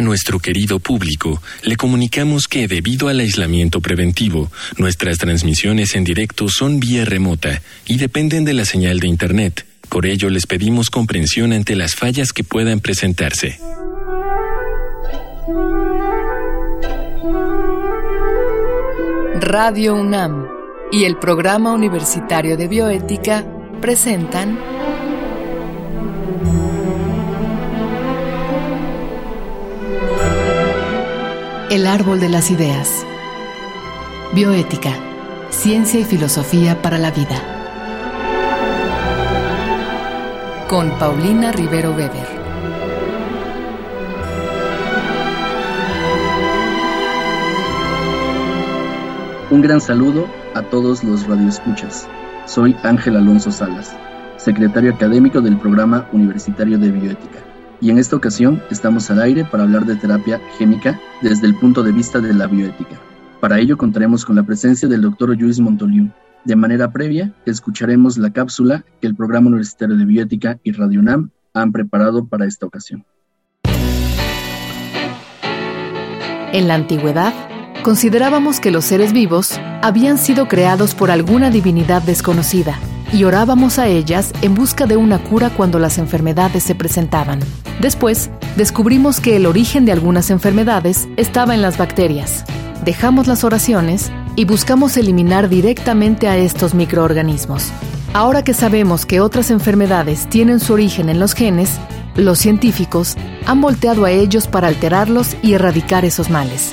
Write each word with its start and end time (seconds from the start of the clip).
A 0.00 0.02
nuestro 0.02 0.38
querido 0.38 0.78
público, 0.78 1.42
le 1.62 1.76
comunicamos 1.76 2.48
que 2.48 2.66
debido 2.66 3.08
al 3.08 3.20
aislamiento 3.20 3.82
preventivo, 3.82 4.50
nuestras 4.78 5.18
transmisiones 5.18 5.94
en 5.94 6.04
directo 6.04 6.48
son 6.48 6.80
vía 6.80 7.04
remota 7.04 7.60
y 7.84 7.98
dependen 7.98 8.46
de 8.46 8.54
la 8.54 8.64
señal 8.64 8.98
de 8.98 9.08
Internet. 9.08 9.66
Por 9.90 10.06
ello, 10.06 10.30
les 10.30 10.46
pedimos 10.46 10.88
comprensión 10.88 11.52
ante 11.52 11.76
las 11.76 11.96
fallas 11.96 12.32
que 12.32 12.44
puedan 12.44 12.80
presentarse. 12.80 13.60
Radio 19.38 19.96
UNAM 19.96 20.46
y 20.92 21.04
el 21.04 21.18
Programa 21.18 21.74
Universitario 21.74 22.56
de 22.56 22.68
Bioética 22.68 23.44
presentan 23.82 24.58
El 31.70 31.86
árbol 31.86 32.18
de 32.18 32.28
las 32.28 32.50
ideas. 32.50 33.06
Bioética, 34.34 34.90
ciencia 35.50 36.00
y 36.00 36.04
filosofía 36.04 36.82
para 36.82 36.98
la 36.98 37.12
vida. 37.12 37.40
Con 40.68 40.90
Paulina 40.98 41.52
Rivero 41.52 41.92
Weber. 41.92 42.26
Un 49.50 49.62
gran 49.62 49.80
saludo 49.80 50.26
a 50.56 50.62
todos 50.62 51.04
los 51.04 51.24
radioescuchas. 51.28 52.08
Soy 52.46 52.74
Ángel 52.82 53.16
Alonso 53.16 53.52
Salas, 53.52 53.94
secretario 54.38 54.92
académico 54.92 55.40
del 55.40 55.56
Programa 55.56 56.08
Universitario 56.10 56.80
de 56.80 56.90
Bioética 56.90 57.38
y 57.80 57.90
en 57.90 57.98
esta 57.98 58.16
ocasión 58.16 58.62
estamos 58.70 59.10
al 59.10 59.22
aire 59.22 59.44
para 59.44 59.62
hablar 59.62 59.86
de 59.86 59.96
terapia 59.96 60.40
génica 60.58 61.00
desde 61.22 61.46
el 61.46 61.54
punto 61.54 61.82
de 61.82 61.92
vista 61.92 62.20
de 62.20 62.34
la 62.34 62.46
bioética. 62.46 63.00
Para 63.40 63.58
ello 63.58 63.76
contaremos 63.78 64.24
con 64.24 64.36
la 64.36 64.42
presencia 64.42 64.88
del 64.88 65.02
doctor 65.02 65.36
Luis 65.36 65.58
Montoliu. 65.60 66.10
De 66.44 66.56
manera 66.56 66.92
previa, 66.92 67.32
escucharemos 67.46 68.18
la 68.18 68.30
cápsula 68.30 68.84
que 69.00 69.06
el 69.06 69.14
Programa 69.14 69.48
Universitario 69.48 69.96
de 69.96 70.04
Bioética 70.04 70.58
y 70.62 70.72
Radio 70.72 71.00
UNAM 71.00 71.30
han 71.54 71.72
preparado 71.72 72.26
para 72.26 72.46
esta 72.46 72.66
ocasión. 72.66 73.04
En 76.52 76.66
la 76.66 76.74
antigüedad, 76.74 77.32
considerábamos 77.82 78.60
que 78.60 78.70
los 78.70 78.84
seres 78.84 79.12
vivos 79.12 79.58
habían 79.82 80.18
sido 80.18 80.48
creados 80.48 80.94
por 80.94 81.10
alguna 81.10 81.50
divinidad 81.50 82.02
desconocida 82.02 82.78
y 83.12 83.24
orábamos 83.24 83.78
a 83.78 83.88
ellas 83.88 84.32
en 84.42 84.54
busca 84.54 84.86
de 84.86 84.96
una 84.96 85.18
cura 85.18 85.50
cuando 85.50 85.78
las 85.78 85.98
enfermedades 85.98 86.62
se 86.62 86.74
presentaban. 86.74 87.40
Después, 87.80 88.30
descubrimos 88.56 89.20
que 89.20 89.36
el 89.36 89.46
origen 89.46 89.84
de 89.84 89.92
algunas 89.92 90.30
enfermedades 90.30 91.08
estaba 91.16 91.54
en 91.54 91.62
las 91.62 91.78
bacterias. 91.78 92.44
Dejamos 92.84 93.26
las 93.26 93.44
oraciones 93.44 94.10
y 94.36 94.44
buscamos 94.44 94.96
eliminar 94.96 95.48
directamente 95.48 96.28
a 96.28 96.36
estos 96.36 96.74
microorganismos. 96.74 97.70
Ahora 98.12 98.42
que 98.42 98.54
sabemos 98.54 99.06
que 99.06 99.20
otras 99.20 99.50
enfermedades 99.50 100.26
tienen 100.28 100.60
su 100.60 100.72
origen 100.72 101.08
en 101.08 101.20
los 101.20 101.34
genes, 101.34 101.78
los 102.16 102.38
científicos 102.38 103.16
han 103.46 103.60
volteado 103.60 104.04
a 104.04 104.10
ellos 104.10 104.46
para 104.46 104.68
alterarlos 104.68 105.36
y 105.42 105.54
erradicar 105.54 106.04
esos 106.04 106.28
males. 106.28 106.70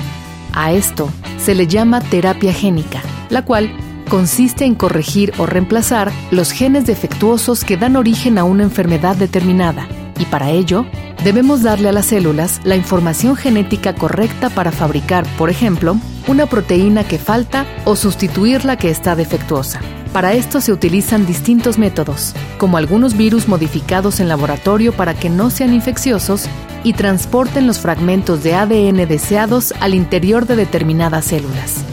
A 0.53 0.71
esto 0.71 1.09
se 1.38 1.53
le 1.53 1.67
llama 1.67 2.02
terapia 2.02 2.53
génica, 2.53 3.02
la 3.30 3.45
cual 3.45 3.71
consiste 4.08 4.66
en 4.66 4.75
corregir 4.75 5.33
o 5.38 5.45
reemplazar 5.45 6.11
los 6.31 6.52
genes 6.52 6.86
defectuosos 6.86 7.63
que 7.63 7.77
dan 7.77 7.95
origen 7.95 8.38
a 8.38 8.44
una 8.44 8.64
enfermedad 8.64 9.16
determinada, 9.16 9.88
y 10.19 10.25
para 10.25 10.49
ello 10.49 10.86
debemos 11.23 11.64
darle 11.64 11.89
a 11.89 11.91
las 11.91 12.08
células 12.08 12.61
la 12.64 12.75
información 12.75 13.36
genética 13.36 13.94
correcta 13.94 14.49
para 14.49 14.72
fabricar, 14.72 15.25
por 15.38 15.49
ejemplo, 15.49 15.97
una 16.27 16.45
proteína 16.45 17.03
que 17.03 17.19
falta 17.19 17.66
o 17.86 17.95
sustituir 17.95 18.66
la 18.66 18.77
que 18.77 18.89
está 18.89 19.16
defectuosa. 19.16 19.80
Para 20.14 20.33
esto 20.33 20.61
se 20.61 20.71
utilizan 20.71 21.26
distintos 21.26 21.77
métodos, 21.77 22.33
como 22.58 22.77
algunos 22.77 23.15
virus 23.15 23.48
modificados 23.48 24.20
en 24.20 24.27
laboratorio 24.27 24.93
para 24.93 25.14
que 25.14 25.30
no 25.30 25.49
sean 25.49 25.73
infecciosos 25.73 26.48
y 26.83 26.93
transporten 26.93 27.67
los 27.67 27.80
fragmentos 27.80 28.43
de 28.43 28.55
ADN 28.55 29.08
deseados 29.08 29.73
al 29.80 29.93
interior 29.93 30.48
de 30.48 30.55
determinadas 30.55 31.26
células. 31.26 31.83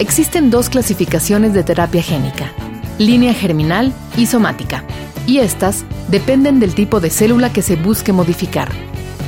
Existen 0.00 0.48
dos 0.48 0.70
clasificaciones 0.70 1.52
de 1.52 1.62
terapia 1.62 2.02
génica, 2.02 2.54
línea 2.96 3.34
germinal 3.34 3.92
y 4.16 4.24
somática, 4.24 4.82
y 5.26 5.40
estas 5.40 5.84
dependen 6.08 6.58
del 6.58 6.74
tipo 6.74 7.00
de 7.00 7.10
célula 7.10 7.52
que 7.52 7.60
se 7.60 7.76
busque 7.76 8.10
modificar. 8.10 8.70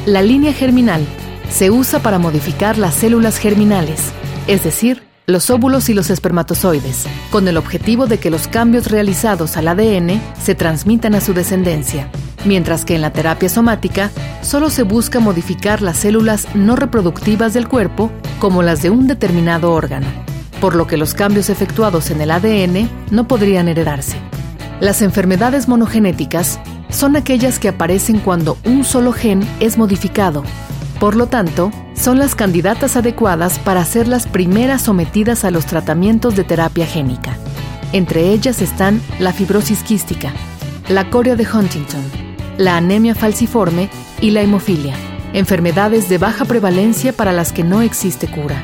La 0.07 0.23
línea 0.23 0.55
germinal 0.55 1.05
se 1.51 1.71
usa 1.71 1.99
para 1.99 2.19
modificar 2.19 2.79
las 2.79 2.95
células 2.95 3.37
germinales, 3.37 4.01
es 4.47 4.65
decir, 4.65 5.03
los 5.27 5.51
óvulos 5.51 5.91
y 5.91 5.95
los 5.95 6.09
espermatozoides, 6.09 7.05
con 7.31 7.49
el 7.49 7.59
objetivo 7.59 8.07
de 8.07 8.19
que 8.19 8.31
los 8.31 8.49
cambios 8.49 8.91
realizados 8.91 9.59
al 9.59 9.69
ADN 9.69 10.23
se 10.43 10.55
transmitan 10.55 11.15
a 11.15 11.21
su 11.21 11.35
descendencia, 11.35 12.09
mientras 12.47 12.87
que 12.87 12.95
en 12.95 13.03
la 13.03 13.13
terapia 13.13 13.51
somática 13.51 14.11
solo 14.41 14.71
se 14.71 14.85
busca 14.85 15.21
modificar 15.21 15.83
las 15.83 15.99
células 15.99 16.49
no 16.55 16.77
reproductivas 16.77 17.53
del 17.53 17.69
cuerpo 17.69 18.11
como 18.39 18.63
las 18.63 18.81
de 18.81 18.89
un 18.89 19.07
determinado 19.07 19.71
órgano 19.71 20.32
por 20.63 20.77
lo 20.77 20.87
que 20.87 20.97
los 20.97 21.13
cambios 21.13 21.51
efectuados 21.51 22.13
en 22.13 22.21
el 22.21 22.31
ADN 22.31 22.89
no 23.11 23.27
podrían 23.27 23.67
heredarse. 23.67 24.17
Las 24.79 25.03
enfermedades 25.03 25.67
monogenéticas 25.67 26.61
son 26.89 27.17
aquellas 27.17 27.59
que 27.59 27.67
aparecen 27.67 28.21
cuando 28.21 28.57
un 28.65 28.85
solo 28.85 29.13
gen 29.13 29.45
es 29.59 29.77
modificado. 29.77 30.45
Por 31.01 31.17
lo 31.17 31.27
tanto, 31.27 31.73
son 31.95 32.21
las 32.21 32.37
candidatas 32.37 32.97
adecuadas 32.97 33.59
para 33.59 33.85
ser 33.85 34.07
las 34.07 34.29
primeras 34.29 34.83
sometidas 34.83 35.45
a 35.45 35.51
los 35.51 35.67
tratamientos 35.67 36.37
de 36.37 36.45
terapia 36.45 36.87
génica. 36.87 37.37
Entre 37.93 38.31
ellas 38.31 38.63
están 38.63 39.03
la 39.19 39.33
fibrosis 39.33 39.83
quística, 39.83 40.33
la 40.89 41.11
coria 41.11 41.35
de 41.35 41.45
Huntington, 41.53 42.05
la 42.57 42.77
anemia 42.77 43.17
falciforme 43.17 43.91
y 44.21 44.31
la 44.31 44.43
hemofilia, 44.43 44.95
enfermedades 45.33 46.09
de 46.09 46.19
baja 46.19 46.45
prevalencia 46.45 47.13
para 47.13 47.33
las 47.33 47.53
que 47.53 47.65
no 47.65 47.83
existe 47.83 48.29
cura. 48.29 48.63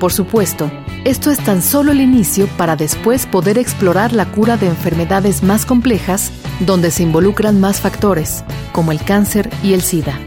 Por 0.00 0.12
supuesto, 0.12 0.68
esto 1.04 1.30
es 1.32 1.38
tan 1.38 1.62
solo 1.62 1.90
el 1.90 2.00
inicio 2.00 2.46
para 2.56 2.76
después 2.76 3.26
poder 3.26 3.58
explorar 3.58 4.12
la 4.12 4.26
cura 4.26 4.56
de 4.56 4.68
enfermedades 4.68 5.42
más 5.42 5.66
complejas 5.66 6.30
donde 6.60 6.90
se 6.92 7.02
involucran 7.02 7.60
más 7.60 7.80
factores, 7.80 8.44
como 8.72 8.92
el 8.92 9.02
cáncer 9.02 9.50
y 9.64 9.72
el 9.72 9.82
SIDA. 9.82 10.18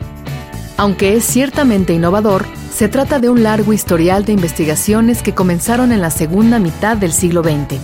Aunque 0.77 1.15
es 1.15 1.23
ciertamente 1.23 1.93
innovador, 1.93 2.45
se 2.73 2.89
trata 2.89 3.19
de 3.19 3.29
un 3.29 3.41
largo 3.41 3.71
historial 3.71 4.25
de 4.25 4.33
investigaciones 4.33 5.21
que 5.21 5.33
comenzaron 5.33 5.93
en 5.93 6.01
la 6.01 6.11
segunda 6.11 6.59
mitad 6.59 6.97
del 6.97 7.13
siglo 7.13 7.41
XX 7.41 7.79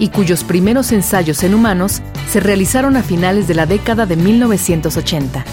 y 0.00 0.08
cuyos 0.08 0.42
primeros 0.42 0.90
ensayos 0.90 1.44
en 1.44 1.54
humanos 1.54 2.02
se 2.28 2.40
realizaron 2.40 2.96
a 2.96 3.04
finales 3.04 3.46
de 3.46 3.54
la 3.54 3.66
década 3.66 4.04
de 4.04 4.16
1980 4.16 5.44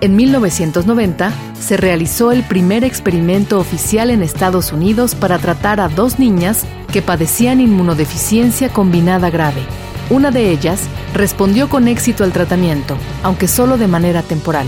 en 0.00 0.16
1990 0.16 1.32
se 1.58 1.76
realizó 1.76 2.32
el 2.32 2.42
primer 2.42 2.84
experimento 2.84 3.58
oficial 3.58 4.10
en 4.10 4.22
Estados 4.22 4.72
Unidos 4.72 5.14
para 5.14 5.38
tratar 5.38 5.80
a 5.80 5.88
dos 5.88 6.18
niñas 6.18 6.64
que 6.92 7.02
padecían 7.02 7.60
inmunodeficiencia 7.60 8.68
combinada 8.68 9.30
grave. 9.30 9.62
Una 10.10 10.30
de 10.30 10.50
ellas 10.50 10.82
respondió 11.14 11.68
con 11.68 11.88
éxito 11.88 12.24
al 12.24 12.32
tratamiento, 12.32 12.96
aunque 13.22 13.48
solo 13.48 13.76
de 13.76 13.88
manera 13.88 14.22
temporal. 14.22 14.66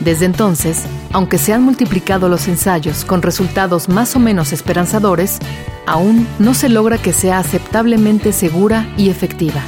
Desde 0.00 0.26
entonces, 0.26 0.84
aunque 1.12 1.38
se 1.38 1.52
han 1.52 1.62
multiplicado 1.62 2.28
los 2.28 2.46
ensayos 2.48 3.04
con 3.04 3.20
resultados 3.20 3.88
más 3.88 4.14
o 4.16 4.20
menos 4.20 4.52
esperanzadores, 4.52 5.38
aún 5.86 6.26
no 6.38 6.54
se 6.54 6.68
logra 6.68 6.98
que 6.98 7.12
sea 7.12 7.38
aceptablemente 7.38 8.32
segura 8.32 8.88
y 8.96 9.10
efectiva. 9.10 9.62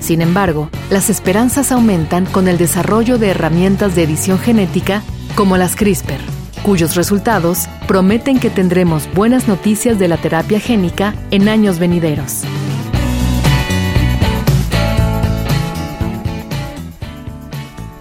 Sin 0.00 0.22
embargo, 0.22 0.70
las 0.90 1.10
esperanzas 1.10 1.70
aumentan 1.70 2.24
con 2.24 2.48
el 2.48 2.56
desarrollo 2.56 3.18
de 3.18 3.28
herramientas 3.28 3.94
de 3.94 4.02
edición 4.02 4.38
genética 4.38 5.02
como 5.36 5.58
las 5.58 5.76
CRISPR, 5.76 6.20
cuyos 6.64 6.96
resultados 6.96 7.68
prometen 7.86 8.40
que 8.40 8.50
tendremos 8.50 9.08
buenas 9.14 9.46
noticias 9.46 9.98
de 9.98 10.08
la 10.08 10.16
terapia 10.16 10.58
génica 10.58 11.14
en 11.30 11.48
años 11.48 11.78
venideros. 11.78 12.42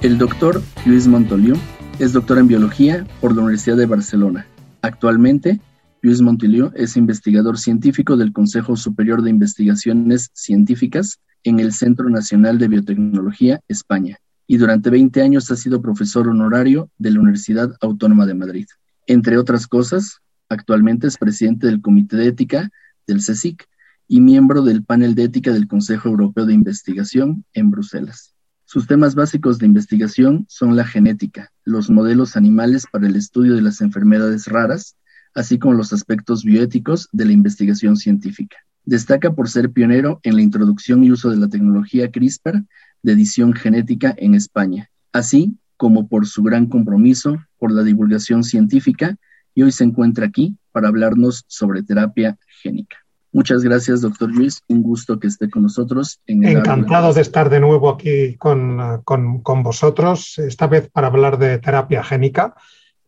El 0.02 0.18
doctor 0.18 0.62
Luis 0.86 1.08
Montoliu 1.08 1.58
es 2.00 2.14
doctor 2.14 2.38
en 2.38 2.48
biología 2.48 3.06
por 3.20 3.36
la 3.36 3.42
Universidad 3.42 3.76
de 3.76 3.86
Barcelona. 3.86 4.48
Actualmente, 4.82 5.60
Luis 6.02 6.22
Montoliu 6.22 6.72
es 6.76 6.96
investigador 6.96 7.60
científico 7.60 8.16
del 8.16 8.32
Consejo 8.32 8.78
Superior 8.78 9.22
de 9.22 9.32
Investigaciones 9.32 10.32
Científicas 10.34 11.20
en 11.44 11.60
el 11.60 11.74
Centro 11.74 12.10
Nacional 12.10 12.58
de 12.58 12.68
Biotecnología, 12.68 13.62
España, 13.68 14.18
y 14.48 14.58
durante 14.58 14.90
20 14.90 15.22
años 15.22 15.52
ha 15.52 15.56
sido 15.56 15.82
profesor 15.82 16.28
honorario 16.28 16.90
de 16.98 17.12
la 17.12 17.20
Universidad 17.20 17.76
Autónoma 17.82 18.26
de 18.26 18.34
Madrid. 18.34 18.68
Entre 19.08 19.38
otras 19.38 19.68
cosas, 19.68 20.20
actualmente 20.50 21.08
es 21.08 21.18
presidente 21.18 21.68
del 21.68 21.82
Comité 21.82 22.18
de 22.18 22.28
Ética 22.28 22.70
del 23.06 23.20
CSIC 23.20 23.68
y 24.08 24.22
miembro 24.22 24.64
del 24.64 24.84
panel 24.84 25.14
de 25.14 25.24
ética 25.24 25.54
del 25.54 25.68
Consejo 25.68 26.10
Europeo 26.10 26.46
de 26.46 26.54
Investigación 26.54 27.46
en 27.54 27.70
Bruselas. 27.70 28.34
Sus 28.66 28.88
temas 28.88 29.16
básicos 29.16 29.58
de 29.60 29.66
investigación 29.66 30.46
son 30.48 30.76
la 30.76 30.86
genética, 30.86 31.52
los 31.64 31.90
modelos 31.90 32.36
animales 32.36 32.86
para 32.92 33.08
el 33.08 33.16
estudio 33.16 33.56
de 33.56 33.62
las 33.62 33.82
enfermedades 33.82 34.46
raras, 34.46 34.96
así 35.34 35.60
como 35.60 35.74
los 35.74 35.94
aspectos 35.94 36.44
bioéticos 36.44 37.08
de 37.12 37.26
la 37.26 37.32
investigación 37.32 37.98
científica. 37.98 38.58
Destaca 38.90 39.34
por 39.34 39.48
ser 39.50 39.70
pionero 39.70 40.20
en 40.24 40.36
la 40.36 40.42
introducción 40.42 41.04
y 41.04 41.12
uso 41.12 41.30
de 41.30 41.38
la 41.38 41.48
tecnología 41.48 42.10
CRISPR 42.10 42.64
de 43.04 43.12
edición 43.12 43.54
genética 43.54 44.16
en 44.18 44.34
España, 44.34 44.90
así 45.14 45.60
como 45.78 46.08
por 46.08 46.26
su 46.26 46.42
gran 46.42 46.66
compromiso 46.66 47.38
por 47.60 47.72
la 47.72 47.84
divulgación 47.84 48.44
científica 48.44 49.16
y 49.54 49.62
hoy 49.62 49.72
se 49.72 49.84
encuentra 49.84 50.26
aquí 50.26 50.58
para 50.72 50.88
hablarnos 50.88 51.46
sobre 51.46 51.84
terapia 51.84 52.40
génica. 52.64 52.98
Muchas 53.32 53.62
gracias, 53.62 54.02
doctor 54.02 54.32
Luis. 54.32 54.64
Un 54.68 54.82
gusto 54.82 55.20
que 55.20 55.28
esté 55.28 55.52
con 55.52 55.62
nosotros. 55.62 56.20
En 56.26 56.44
Encantado 56.44 57.14
de 57.14 57.22
estar 57.22 57.48
de 57.52 57.60
nuevo 57.60 57.92
aquí 57.92 58.38
con, 58.38 59.04
con, 59.04 59.62
vosotros, 59.62 60.40
esta 60.40 60.66
vez 60.66 60.90
para 60.90 61.10
hablar 61.10 61.38
de 61.38 61.60
terapia 61.60 62.04
génica 62.04 62.56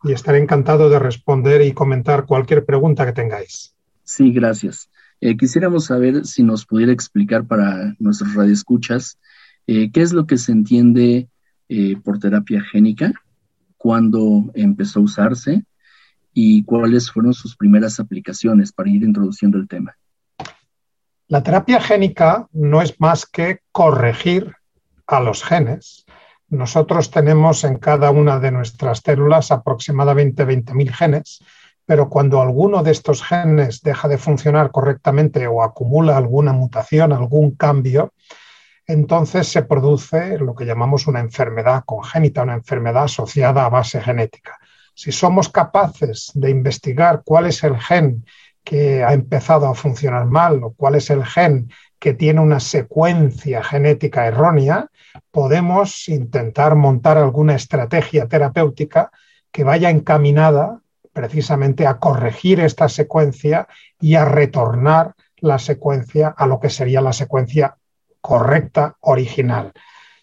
y 0.04 0.12
estaré 0.12 0.38
encantado 0.38 0.92
de 0.92 1.00
responder 1.00 1.64
y 1.64 1.72
comentar 1.72 2.28
cualquier 2.28 2.66
pregunta 2.66 3.04
que 3.04 3.14
tengáis. 3.14 3.74
Sí, 4.04 4.32
gracias. 4.32 4.91
Eh, 5.24 5.38
quisiéramos 5.38 5.86
saber 5.86 6.26
si 6.26 6.42
nos 6.42 6.66
pudiera 6.66 6.92
explicar 6.92 7.46
para 7.46 7.96
nuestros 8.00 8.34
radioescuchas 8.34 9.20
eh, 9.68 9.92
qué 9.92 10.02
es 10.02 10.14
lo 10.14 10.26
que 10.26 10.38
se 10.38 10.52
entiende 10.52 11.30
eh, 11.70 11.96
por 12.04 12.18
terapia 12.18 12.62
génica, 12.62 13.14
cuándo 13.78 14.52
empezó 14.56 15.00
a 15.00 15.04
usarse 15.04 15.64
y 16.34 16.64
cuáles 16.64 17.12
fueron 17.12 17.36
sus 17.36 17.56
primeras 17.56 18.00
aplicaciones 18.00 18.72
para 18.72 18.90
ir 18.90 19.04
introduciendo 19.04 19.60
el 19.60 19.68
tema. 19.68 19.96
La 21.28 21.44
terapia 21.44 21.80
génica 21.80 22.48
no 22.52 22.82
es 22.82 23.00
más 23.00 23.28
que 23.28 23.60
corregir 23.72 24.56
a 25.06 25.20
los 25.20 25.44
genes. 25.44 26.04
Nosotros 26.50 27.12
tenemos 27.12 27.64
en 27.64 27.78
cada 27.78 28.10
una 28.10 28.40
de 28.40 28.52
nuestras 28.52 29.02
células 29.06 29.52
aproximadamente 29.52 30.46
20.000 30.46 30.92
genes, 30.92 31.44
pero 31.86 32.10
cuando 32.10 32.42
alguno 32.42 32.84
de 32.84 32.92
estos 32.92 33.24
genes 33.24 33.82
deja 33.82 34.08
de 34.08 34.18
funcionar 34.18 34.72
correctamente 34.72 35.48
o 35.48 35.64
acumula 35.64 36.18
alguna 36.18 36.54
mutación, 36.54 37.12
algún 37.12 37.52
cambio, 37.52 38.14
entonces 38.86 39.48
se 39.48 39.64
produce 39.64 40.38
lo 40.38 40.56
que 40.56 40.66
llamamos 40.66 41.08
una 41.08 41.20
enfermedad 41.20 41.84
congénita, 41.86 42.44
una 42.44 42.56
enfermedad 42.56 43.06
asociada 43.06 43.66
a 43.66 43.70
base 43.70 44.02
genética. 44.02 44.58
Si 44.94 45.12
somos 45.12 45.50
capaces 45.50 46.32
de 46.34 46.50
investigar 46.50 47.22
cuál 47.24 47.46
es 47.48 47.64
el 47.64 47.78
gen 47.80 48.26
que 48.64 49.04
ha 49.04 49.14
empezado 49.14 49.68
a 49.68 49.76
funcionar 49.76 50.26
mal 50.26 50.64
o 50.64 50.74
cuál 50.74 50.96
es 50.96 51.10
el 51.10 51.26
gen 51.26 51.70
que 52.00 52.14
tiene 52.14 52.42
una 52.42 52.60
secuencia 52.60 53.64
genética 53.64 54.28
errónea, 54.28 54.88
podemos 55.32 56.08
intentar 56.10 56.76
montar 56.76 57.18
alguna 57.18 57.56
estrategia 57.56 58.28
terapéutica 58.28 59.12
que 59.52 59.64
vaya 59.64 59.90
encaminada 59.90 60.81
precisamente 61.14 61.88
a 61.88 62.00
corregir 62.00 62.60
esta 62.60 62.90
secuencia 62.90 63.68
y 64.00 64.16
a 64.16 64.26
retornar 64.26 65.14
la 65.38 65.60
secuencia 65.60 66.30
a 66.30 66.48
lo 66.48 66.60
que 66.60 66.70
sería 66.70 67.02
la 67.02 67.14
secuencia 67.14 67.78
correcta, 68.22 68.98
original. 69.02 69.74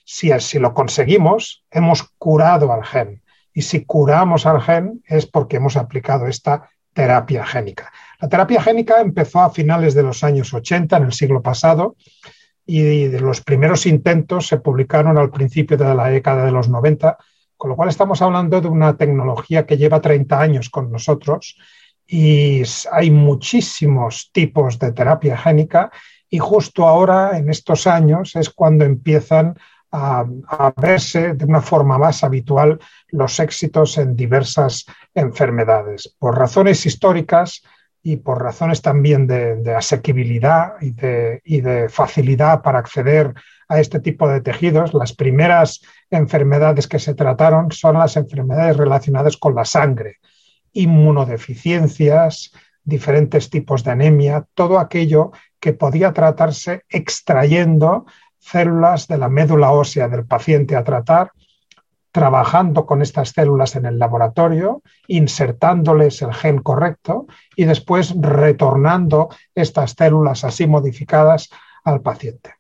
Si 0.05 0.33
así 0.33 0.59
lo 0.59 0.73
conseguimos, 0.73 1.65
hemos 1.71 2.05
curado 2.17 2.73
al 2.73 2.85
gen. 2.85 3.23
Y 3.53 3.63
si 3.63 3.85
curamos 3.85 4.47
al 4.47 4.63
gen 4.63 5.03
es 5.07 5.27
porque 5.27 5.57
hemos 5.57 5.77
aplicado 5.77 6.27
esta 6.27 6.71
terapia 6.95 7.45
génica. 7.45 7.93
La 8.21 8.29
terapia 8.29 8.63
génica 8.63 9.01
empezó 9.01 9.41
a 9.41 9.51
finales 9.51 9.95
de 9.95 10.03
los 10.03 10.25
años 10.25 10.55
80, 10.55 10.97
en 10.97 11.05
el 11.05 11.13
siglo 11.13 11.43
pasado, 11.43 11.97
y 12.67 13.09
los 13.09 13.41
primeros 13.41 13.87
intentos 13.87 14.47
se 14.47 14.59
publicaron 14.59 15.17
al 15.17 15.31
principio 15.31 15.77
de 15.77 15.95
la 15.95 16.09
década 16.09 16.45
de 16.45 16.51
los 16.51 16.69
90, 16.69 17.17
con 17.59 17.71
lo 17.71 17.77
cual 17.77 17.91
estamos 17.91 18.23
hablando 18.23 18.61
de 18.63 18.69
una 18.69 18.97
tecnología 18.97 19.67
que 19.67 19.77
lleva 19.77 20.01
30 20.01 20.41
años 20.41 20.71
con 20.71 20.91
nosotros 20.91 21.59
y 22.07 22.63
hay 22.91 23.11
muchísimos 23.11 24.31
tipos 24.33 24.79
de 24.79 24.93
terapia 24.93 25.37
génica 25.37 25.91
y 26.31 26.39
justo 26.39 26.87
ahora, 26.87 27.37
en 27.37 27.51
estos 27.51 27.87
años, 27.87 28.37
es 28.37 28.51
cuando 28.51 28.85
empiezan 28.85 29.59
a, 29.91 30.25
a, 30.47 30.75
verse 30.77 31.35
de 31.35 31.45
una 31.45 31.63
forma 31.63 31.97
más 31.99 32.23
habitual 32.23 32.79
los 33.09 33.41
éxitos 33.41 33.97
en 33.97 34.15
diversas 34.15 34.85
enfermedades. 35.15 36.15
Por 36.19 36.39
razones 36.39 36.85
históricas, 36.85 37.63
y 38.03 38.17
por 38.17 38.43
razones 38.43 38.81
también 38.81 39.27
de, 39.27 39.75
asequibilidad 39.75 40.75
y 40.81 40.93
de, 40.93 41.41
y 41.45 41.61
de, 41.61 41.89
facilidad 41.89 42.63
para 42.63 42.79
acceder 42.79 43.35
a 43.69 43.81
este 43.81 44.01
tipo 44.01 44.29
de 44.29 44.41
tejidos, 44.41 44.95
las 44.95 45.13
primeras 45.13 45.81
enfermedades 46.11 46.87
que 46.87 46.99
se 46.99 47.15
trataron 47.15 47.71
son 47.71 47.99
las 47.99 48.17
enfermedades 48.17 48.77
relacionadas 48.77 49.37
con 49.37 49.55
la 49.55 49.65
sangre, 49.65 50.17
inmunodeficiencias, 50.73 52.53
diferentes 52.85 53.51
tipos 53.51 53.85
de 53.85 53.91
anemia, 53.91 54.47
todo 54.55 54.79
aquello 54.79 55.33
que 55.61 55.75
podía 55.75 56.13
tratarse 56.13 56.83
extrayendo 56.89 58.07
células 58.39 59.07
de 59.09 59.19
la 59.19 59.29
médula 59.29 59.73
ósea 59.73 60.09
del 60.09 60.25
paciente 60.25 60.77
a 60.77 60.85
tratar 60.85 61.33
trabajando 62.19 62.85
con 62.85 63.01
estas 63.01 63.29
células 63.29 63.77
en 63.77 63.87
el 63.87 63.97
laboratorio, 63.97 64.83
insertándoles 65.07 66.21
el 66.21 66.35
gen 66.35 66.59
correcto 66.59 67.29
y 67.55 67.65
después 67.65 68.13
retornando 68.21 69.29
estas 69.55 69.95
células 69.97 70.43
así 70.43 70.67
modificadas 70.67 71.49
al 71.85 72.01
paciente. 72.01 72.55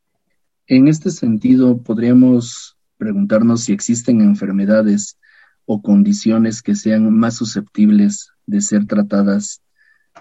En 0.68 0.86
este 0.86 1.10
sentido, 1.10 1.76
podríamos 1.78 2.78
preguntarnos 2.98 3.64
si 3.64 3.72
existen 3.72 4.20
enfermedades 4.20 5.18
o 5.66 5.82
condiciones 5.82 6.62
que 6.62 6.76
sean 6.76 7.12
más 7.12 7.34
susceptibles 7.34 8.30
de 8.46 8.60
ser 8.60 8.86
tratadas 8.86 9.60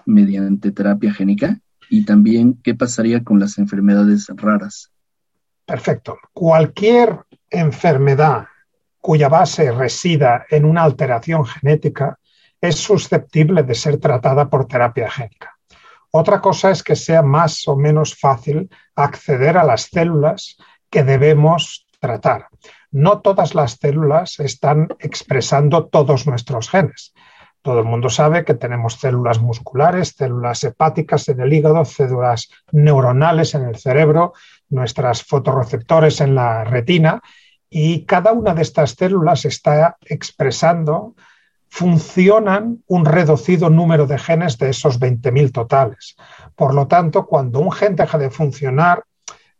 mediante 0.04 0.72
terapia 0.72 1.14
génica 1.14 1.60
y 1.88 2.04
también 2.04 2.58
qué 2.64 2.74
pasaría 2.74 3.22
con 3.22 3.38
las 3.38 3.56
enfermedades 3.58 4.26
raras. 4.34 4.90
Perfecto. 5.64 6.18
Cualquier 6.32 7.20
enfermedad 7.50 8.48
cuya 9.08 9.30
base 9.30 9.72
resida 9.72 10.44
en 10.50 10.66
una 10.66 10.82
alteración 10.82 11.46
genética 11.46 12.18
es 12.60 12.76
susceptible 12.76 13.62
de 13.62 13.74
ser 13.74 13.96
tratada 13.96 14.50
por 14.50 14.66
terapia 14.66 15.10
génica. 15.10 15.56
Otra 16.10 16.42
cosa 16.42 16.70
es 16.70 16.82
que 16.82 16.94
sea 16.94 17.22
más 17.22 17.66
o 17.68 17.74
menos 17.74 18.14
fácil 18.14 18.68
acceder 18.94 19.56
a 19.56 19.64
las 19.64 19.84
células 19.84 20.58
que 20.90 21.04
debemos 21.04 21.86
tratar. 22.00 22.48
No 22.90 23.22
todas 23.22 23.54
las 23.54 23.78
células 23.80 24.40
están 24.40 24.88
expresando 24.98 25.86
todos 25.86 26.26
nuestros 26.26 26.68
genes. 26.68 27.14
Todo 27.62 27.78
el 27.78 27.86
mundo 27.86 28.10
sabe 28.10 28.44
que 28.44 28.52
tenemos 28.52 29.00
células 29.00 29.40
musculares, 29.40 30.16
células 30.18 30.62
hepáticas 30.64 31.30
en 31.30 31.40
el 31.40 31.50
hígado, 31.50 31.82
células 31.86 32.50
neuronales 32.72 33.54
en 33.54 33.64
el 33.64 33.76
cerebro, 33.76 34.34
nuestras 34.68 35.22
fotorreceptores 35.24 36.20
en 36.20 36.34
la 36.34 36.64
retina 36.64 37.22
y 37.70 38.04
cada 38.04 38.32
una 38.32 38.54
de 38.54 38.62
estas 38.62 38.92
células 38.92 39.44
está 39.44 39.98
expresando, 40.06 41.14
funcionan 41.68 42.82
un 42.86 43.04
reducido 43.04 43.68
número 43.68 44.06
de 44.06 44.18
genes 44.18 44.56
de 44.58 44.70
esos 44.70 44.98
20.000 44.98 45.52
totales. 45.52 46.16
Por 46.56 46.74
lo 46.74 46.86
tanto, 46.86 47.26
cuando 47.26 47.60
un 47.60 47.70
gen 47.70 47.94
deja 47.94 48.16
de 48.16 48.30
funcionar, 48.30 49.04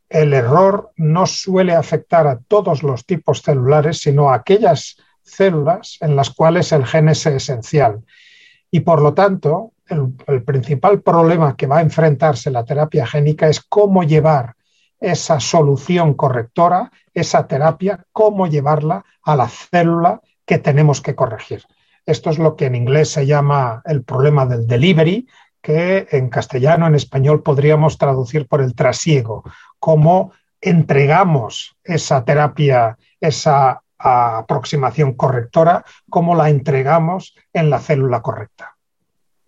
el 0.09 0.33
error 0.33 0.91
no 0.97 1.27
suele 1.27 1.75
afectar 1.75 2.27
a 2.27 2.39
todos 2.39 2.83
los 2.83 3.05
tipos 3.05 3.43
celulares, 3.43 3.99
sino 3.99 4.31
a 4.31 4.37
aquellas 4.37 4.97
células 5.23 5.99
en 6.01 6.17
las 6.17 6.31
cuales 6.31 6.73
el 6.73 6.87
gen 6.87 7.11
es 7.11 7.27
esencial. 7.27 8.03
Y 8.71 8.81
por 8.81 9.03
lo 9.03 9.13
tanto, 9.13 9.73
el, 9.87 10.15
el 10.27 10.43
principal 10.45 11.03
problema 11.03 11.57
que 11.57 11.67
va 11.67 11.79
a 11.79 11.83
enfrentarse 11.83 12.51
la 12.51 12.65
terapia 12.65 13.07
génica 13.07 13.49
es 13.49 13.61
cómo 13.61 14.03
llevar 14.03 14.55
esa 15.01 15.41
solución 15.41 16.15
correctora, 16.15 16.91
esa 17.15 17.47
terapia, 17.47 18.05
cómo 18.13 18.47
llevarla 18.47 19.05
a 19.23 19.37
la 19.37 19.49
célula 19.49 20.21
que 20.45 20.59
tenemos 20.59 21.01
que 21.01 21.15
corregir. 21.15 21.63
Esto 22.07 22.31
es 22.31 22.39
lo 22.39 22.57
que 22.57 22.67
en 22.67 22.75
inglés 22.75 23.11
se 23.11 23.27
llama 23.27 23.83
el 23.85 24.03
problema 24.03 24.47
del 24.47 24.67
delivery, 24.67 25.29
que 25.61 26.09
en 26.11 26.31
castellano, 26.31 26.87
en 26.87 26.95
español 26.95 27.43
podríamos 27.43 27.99
traducir 27.99 28.47
por 28.47 28.63
el 28.63 28.75
trasiego, 28.75 29.45
cómo 29.79 30.33
entregamos 30.61 31.77
esa 31.85 32.25
terapia, 32.25 32.97
esa 33.21 33.83
aproximación 33.99 35.15
correctora, 35.15 35.85
cómo 36.09 36.35
la 36.35 36.49
entregamos 36.49 37.35
en 37.53 37.69
la 37.69 37.81
célula 37.81 38.23
correcta. 38.23 38.77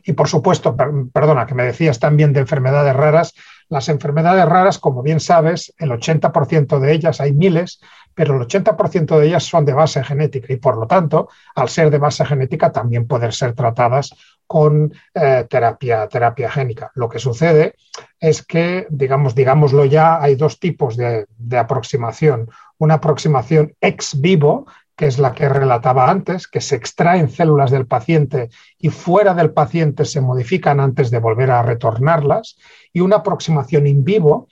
Y 0.02 0.12
por 0.12 0.28
supuesto, 0.28 0.76
perdona, 0.76 1.46
que 1.46 1.54
me 1.54 1.64
decías 1.64 1.98
también 1.98 2.32
de 2.32 2.40
enfermedades 2.40 2.94
raras, 2.94 3.34
las 3.70 3.88
enfermedades 3.88 4.44
raras, 4.44 4.78
como 4.78 5.02
bien 5.02 5.20
sabes, 5.20 5.72
el 5.78 5.90
80% 5.90 6.80
de 6.80 6.92
ellas, 6.92 7.20
hay 7.20 7.32
miles, 7.32 7.80
pero 8.14 8.34
el 8.34 8.46
80% 8.46 9.18
de 9.18 9.28
ellas 9.28 9.44
son 9.44 9.64
de 9.64 9.72
base 9.72 10.02
genética 10.02 10.52
y 10.52 10.56
por 10.56 10.76
lo 10.76 10.86
tanto, 10.86 11.28
al 11.54 11.68
ser 11.68 11.90
de 11.90 11.98
base 11.98 12.26
genética, 12.26 12.72
también 12.72 13.06
pueden 13.06 13.32
ser 13.32 13.54
tratadas 13.54 14.12
con 14.46 14.92
eh, 15.14 15.46
terapia, 15.48 16.08
terapia 16.08 16.50
génica. 16.50 16.90
Lo 16.96 17.08
que 17.08 17.20
sucede 17.20 17.76
es 18.18 18.44
que, 18.44 18.88
digamos, 18.90 19.36
digámoslo 19.36 19.84
ya, 19.84 20.20
hay 20.20 20.34
dos 20.34 20.58
tipos 20.58 20.96
de, 20.96 21.26
de 21.38 21.56
aproximación. 21.56 22.50
una 22.78 22.94
aproximación 22.94 23.76
ex 23.80 24.20
vivo, 24.20 24.66
que 25.00 25.06
es 25.06 25.18
la 25.18 25.32
que 25.32 25.48
relataba 25.48 26.10
antes, 26.10 26.46
que 26.46 26.60
se 26.60 26.76
extraen 26.76 27.30
células 27.30 27.70
del 27.70 27.86
paciente 27.86 28.50
y 28.78 28.90
fuera 28.90 29.32
del 29.32 29.50
paciente 29.50 30.04
se 30.04 30.20
modifican 30.20 30.78
antes 30.78 31.10
de 31.10 31.18
volver 31.18 31.50
a 31.52 31.62
retornarlas, 31.62 32.58
y 32.92 33.00
una 33.00 33.16
aproximación 33.16 33.86
in 33.86 34.04
vivo, 34.04 34.48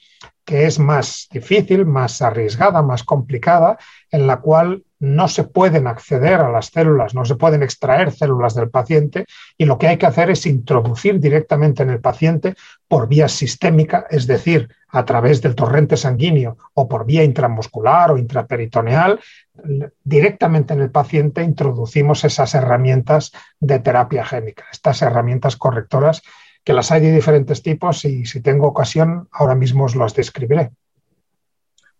que 0.48 0.64
es 0.64 0.78
más 0.78 1.28
difícil, 1.30 1.84
más 1.84 2.22
arriesgada, 2.22 2.80
más 2.80 3.04
complicada, 3.04 3.76
en 4.10 4.26
la 4.26 4.38
cual 4.38 4.82
no 4.98 5.28
se 5.28 5.44
pueden 5.44 5.86
acceder 5.86 6.40
a 6.40 6.50
las 6.50 6.68
células, 6.68 7.14
no 7.14 7.26
se 7.26 7.34
pueden 7.34 7.62
extraer 7.62 8.12
células 8.12 8.54
del 8.54 8.70
paciente 8.70 9.26
y 9.58 9.66
lo 9.66 9.76
que 9.76 9.88
hay 9.88 9.98
que 9.98 10.06
hacer 10.06 10.30
es 10.30 10.46
introducir 10.46 11.20
directamente 11.20 11.82
en 11.82 11.90
el 11.90 12.00
paciente 12.00 12.54
por 12.88 13.08
vía 13.08 13.28
sistémica, 13.28 14.06
es 14.08 14.26
decir, 14.26 14.70
a 14.88 15.04
través 15.04 15.42
del 15.42 15.54
torrente 15.54 15.98
sanguíneo 15.98 16.56
o 16.72 16.88
por 16.88 17.04
vía 17.04 17.24
intramuscular 17.24 18.10
o 18.10 18.16
intraperitoneal, 18.16 19.20
directamente 20.02 20.72
en 20.72 20.80
el 20.80 20.90
paciente 20.90 21.42
introducimos 21.42 22.24
esas 22.24 22.54
herramientas 22.54 23.32
de 23.60 23.80
terapia 23.80 24.24
génica, 24.24 24.64
estas 24.72 25.02
herramientas 25.02 25.56
correctoras 25.56 26.22
que 26.64 26.72
las 26.72 26.90
hay 26.90 27.00
de 27.00 27.14
diferentes 27.14 27.62
tipos 27.62 28.04
y 28.04 28.26
si 28.26 28.40
tengo 28.40 28.66
ocasión 28.66 29.28
ahora 29.32 29.54
mismo 29.54 29.84
os 29.84 29.96
las 29.96 30.14
describiré. 30.14 30.70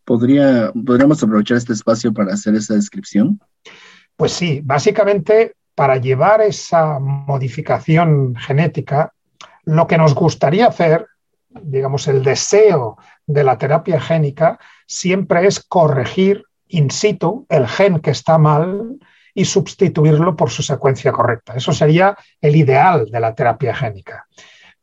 ¿Podría, 0.05 0.73
¿Podríamos 0.73 1.23
aprovechar 1.23 1.57
este 1.57 1.73
espacio 1.73 2.13
para 2.13 2.33
hacer 2.33 2.55
esa 2.55 2.75
descripción? 2.75 3.41
Pues 4.17 4.33
sí, 4.33 4.61
básicamente 4.65 5.55
para 5.75 5.97
llevar 5.97 6.41
esa 6.41 6.99
modificación 6.99 8.35
genética, 8.35 9.13
lo 9.65 9.87
que 9.87 9.97
nos 9.97 10.15
gustaría 10.15 10.67
hacer, 10.67 11.07
digamos, 11.51 12.09
el 12.09 12.25
deseo 12.25 12.97
de 13.27 13.45
la 13.45 13.59
terapia 13.59 14.01
génica, 14.01 14.59
siempre 14.87 15.47
es 15.47 15.63
corregir 15.63 16.45
in 16.69 16.91
situ 16.91 17.47
el 17.49 17.67
gen 17.67 18.01
que 18.01 18.11
está 18.11 18.39
mal 18.39 18.99
y 19.35 19.45
sustituirlo 19.45 20.37
por 20.37 20.51
su 20.51 20.63
secuencia 20.63 21.13
correcta. 21.13 21.55
Eso 21.55 21.73
sería 21.73 22.17
el 22.41 22.57
ideal 22.57 23.11
de 23.11 23.21
la 23.21 23.35
terapia 23.35 23.75
génica. 23.75 24.27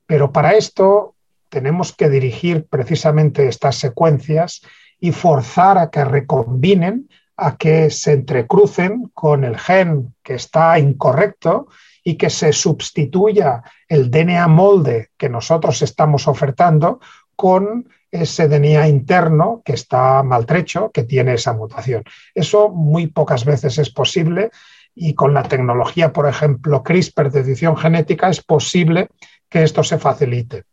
Pero 0.05 0.31
para 0.31 0.53
esto 0.53 1.15
tenemos 1.49 1.93
que 1.93 2.09
dirigir 2.09 2.65
precisamente 2.67 3.47
estas 3.47 3.77
secuencias 3.77 4.61
y 4.99 5.11
forzar 5.11 5.77
a 5.77 5.89
que 5.89 6.03
recombinen, 6.03 7.09
a 7.37 7.57
que 7.57 7.89
se 7.89 8.13
entrecrucen 8.13 9.11
con 9.13 9.43
el 9.43 9.57
gen 9.57 10.15
que 10.23 10.35
está 10.35 10.79
incorrecto 10.79 11.67
y 12.03 12.15
que 12.15 12.29
se 12.29 12.53
sustituya 12.53 13.63
el 13.87 14.11
DNA 14.11 14.47
molde 14.47 15.09
que 15.17 15.27
nosotros 15.27 15.81
estamos 15.81 16.27
ofertando 16.27 16.99
con 17.35 17.89
ese 18.21 18.47
DNA 18.47 18.87
interno 18.87 19.61
que 19.63 19.73
está 19.73 20.23
maltrecho, 20.23 20.91
que 20.91 21.03
tiene 21.03 21.33
esa 21.33 21.53
mutación. 21.53 22.03
Eso 22.33 22.69
muy 22.69 23.07
pocas 23.07 23.45
veces 23.45 23.77
es 23.77 23.89
posible 23.89 24.51
y 24.93 25.13
con 25.13 25.33
la 25.33 25.43
tecnología, 25.43 26.13
por 26.13 26.27
ejemplo, 26.27 26.83
CRISPR 26.83 27.31
de 27.31 27.41
edición 27.41 27.75
genética, 27.75 28.29
es 28.29 28.41
posible 28.41 29.09
que 29.49 29.63
esto 29.63 29.83
se 29.83 29.97
facilite. 29.97 30.63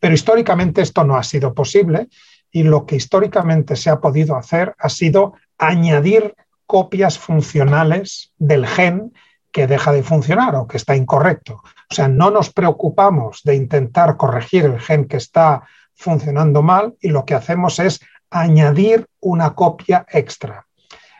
Pero 0.00 0.14
históricamente 0.14 0.82
esto 0.82 1.04
no 1.04 1.16
ha 1.16 1.22
sido 1.22 1.52
posible 1.52 2.08
y 2.52 2.62
lo 2.62 2.86
que 2.86 2.96
históricamente 2.96 3.76
se 3.76 3.90
ha 3.90 4.00
podido 4.00 4.36
hacer 4.36 4.74
ha 4.78 4.88
sido 4.88 5.34
añadir 5.58 6.34
copias 6.66 7.18
funcionales 7.18 8.32
del 8.38 8.66
gen 8.66 9.12
que 9.52 9.66
deja 9.66 9.92
de 9.92 10.04
funcionar 10.04 10.54
o 10.54 10.68
que 10.68 10.76
está 10.76 10.94
incorrecto. 10.94 11.62
O 11.90 11.94
sea, 11.94 12.06
no 12.06 12.30
nos 12.30 12.50
preocupamos 12.50 13.40
de 13.42 13.56
intentar 13.56 14.16
corregir 14.16 14.64
el 14.64 14.80
gen 14.80 15.06
que 15.06 15.16
está 15.16 15.64
funcionando 16.00 16.62
mal 16.62 16.94
y 17.00 17.08
lo 17.08 17.24
que 17.24 17.34
hacemos 17.34 17.78
es 17.78 18.00
añadir 18.30 19.06
una 19.20 19.54
copia 19.54 20.06
extra. 20.08 20.66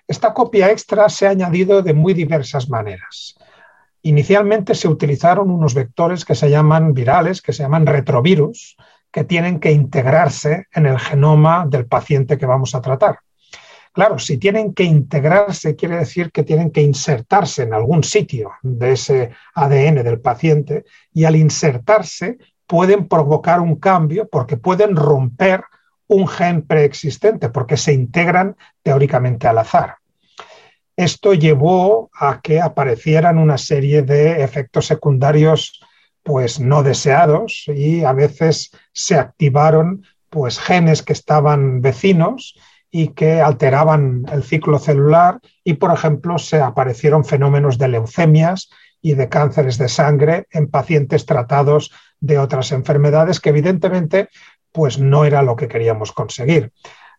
Esta 0.09 0.33
copia 0.33 0.71
extra 0.71 1.09
se 1.09 1.27
ha 1.27 1.31
añadido 1.31 1.83
de 1.83 1.93
muy 1.93 2.15
diversas 2.15 2.69
maneras. 2.71 3.37
Inicialmente 4.03 4.75
se 4.75 4.89
utilizaron 4.89 5.51
unos 5.51 5.75
vectores 5.75 6.25
que 6.25 6.35
se 6.35 6.49
llaman 6.49 6.95
virales, 6.95 7.43
que 7.43 7.53
se 7.53 7.63
llaman 7.63 7.87
retrovirus, 7.87 8.77
que 9.13 9.25
tienen 9.25 9.61
que 9.61 9.71
integrarse 9.71 10.67
en 10.73 10.87
el 10.87 10.99
genoma 10.99 11.67
del 11.69 11.87
paciente 11.87 12.39
que 12.39 12.47
vamos 12.47 12.75
a 12.75 12.81
tratar. 12.81 13.19
Claro, 13.93 14.19
si 14.19 14.39
tienen 14.39 14.73
que 14.73 14.85
integrarse, 14.85 15.75
quiere 15.75 15.99
decir 15.99 16.31
que 16.31 16.45
tienen 16.45 16.71
que 16.71 16.81
insertarse 16.81 17.65
en 17.65 17.75
algún 17.75 18.05
sitio 18.05 18.53
de 18.63 18.93
ese 18.93 19.31
ADN 19.55 20.05
del 20.05 20.21
paciente 20.21 20.85
y 21.13 21.25
al 21.25 21.35
insertarse 21.35 22.39
pueden 22.71 23.09
provocar 23.09 23.61
un 23.61 23.75
cambio 23.75 24.29
porque 24.29 24.57
pueden 24.57 24.95
romper 24.95 25.65
un 26.07 26.29
gen 26.29 26.63
preexistente 26.63 27.49
porque 27.49 27.77
se 27.77 27.93
integran 27.93 28.57
teóricamente 28.85 29.49
al 29.49 29.59
azar. 29.59 29.97
Esto 30.95 31.35
llevó 31.35 32.11
a 32.15 32.41
que 32.41 32.61
aparecieran 32.61 33.39
una 33.39 33.59
serie 33.59 34.03
de 34.03 34.45
efectos 34.45 34.87
secundarios 34.87 35.81
pues 36.23 36.61
no 36.61 36.85
deseados 36.85 37.65
y 37.67 38.05
a 38.05 38.13
veces 38.13 38.71
se 38.93 39.17
activaron 39.17 40.05
pues 40.29 40.61
genes 40.61 41.03
que 41.03 41.13
estaban 41.13 41.83
vecinos 41.83 42.55
y 42.89 43.09
que 43.09 43.41
alteraban 43.41 44.27
el 44.33 44.45
ciclo 44.45 44.79
celular 44.79 45.41
y 45.65 45.75
por 45.75 45.93
ejemplo 45.93 46.39
se 46.39 46.61
aparecieron 46.61 47.25
fenómenos 47.25 47.79
de 47.79 47.89
leucemias 47.89 48.71
y 49.03 49.15
de 49.15 49.29
cánceres 49.29 49.79
de 49.79 49.89
sangre 49.89 50.47
en 50.51 50.69
pacientes 50.69 51.27
tratados 51.27 51.91
de 52.21 52.39
otras 52.39 52.73
enfermedades 52.73 53.41
que 53.41 53.51
evidentemente 53.51 54.29
pues 54.73 54.99
no 54.99 55.25
era 55.25 55.43
lo 55.43 55.57
que 55.57 55.69
queríamos 55.69 56.13
conseguir. 56.13 56.73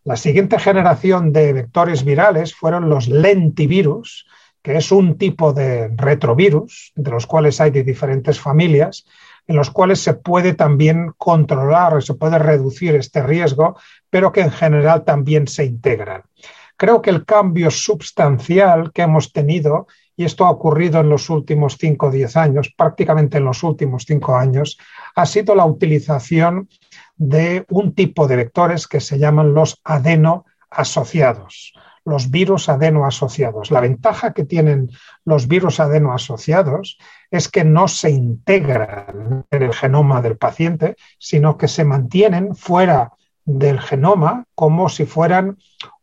La 0.03 0.15
siguiente 0.15 0.57
generación 0.57 1.31
de 1.31 1.53
vectores 1.53 2.03
virales 2.03 2.55
fueron 2.55 2.89
los 2.89 3.07
lentivirus, 3.07 4.25
que 4.61 4.77
es 4.77 4.91
un 4.91 5.17
tipo 5.17 5.53
de 5.53 5.89
retrovirus, 5.95 6.91
de 6.95 7.11
los 7.11 7.27
cuales 7.27 7.61
hay 7.61 7.71
de 7.71 7.83
diferentes 7.83 8.39
familias, 8.39 9.05
en 9.47 9.55
los 9.55 9.69
cuales 9.69 9.99
se 9.99 10.13
puede 10.13 10.53
también 10.53 11.13
controlar 11.17 11.95
o 11.95 12.01
se 12.01 12.13
puede 12.13 12.39
reducir 12.39 12.95
este 12.95 13.21
riesgo, 13.21 13.77
pero 14.09 14.31
que 14.31 14.41
en 14.41 14.51
general 14.51 15.03
también 15.03 15.47
se 15.47 15.65
integran. 15.65 16.23
Creo 16.77 17.01
que 17.01 17.09
el 17.11 17.25
cambio 17.25 17.69
sustancial 17.69 18.91
que 18.91 19.03
hemos 19.03 19.31
tenido, 19.31 19.87
y 20.21 20.25
esto 20.25 20.45
ha 20.45 20.51
ocurrido 20.51 20.99
en 20.99 21.09
los 21.09 21.31
últimos 21.31 21.77
5 21.79 22.05
o 22.05 22.11
10 22.11 22.37
años, 22.37 22.71
prácticamente 22.77 23.39
en 23.39 23.45
los 23.45 23.63
últimos 23.63 24.03
5 24.05 24.35
años, 24.35 24.77
ha 25.15 25.25
sido 25.25 25.55
la 25.55 25.65
utilización 25.65 26.69
de 27.15 27.65
un 27.69 27.95
tipo 27.95 28.27
de 28.27 28.35
vectores 28.35 28.87
que 28.87 28.99
se 28.99 29.17
llaman 29.17 29.55
los 29.55 29.81
adeno 29.83 30.45
asociados 30.69 31.73
los 32.03 32.31
virus 32.31 32.67
adenoasociados. 32.67 33.69
La 33.69 33.79
ventaja 33.79 34.33
que 34.33 34.43
tienen 34.43 34.89
los 35.23 35.47
virus 35.47 35.79
adenoasociados 35.79 36.97
es 37.29 37.47
que 37.47 37.63
no 37.63 37.87
se 37.87 38.09
integran 38.09 39.45
en 39.51 39.61
el 39.61 39.71
genoma 39.71 40.19
del 40.23 40.35
paciente, 40.35 40.95
sino 41.19 41.59
que 41.59 41.67
se 41.67 41.85
mantienen 41.85 42.55
fuera 42.55 43.11
del 43.45 43.79
genoma 43.79 44.45
como 44.55 44.89
si 44.89 45.05
fueran 45.05 45.59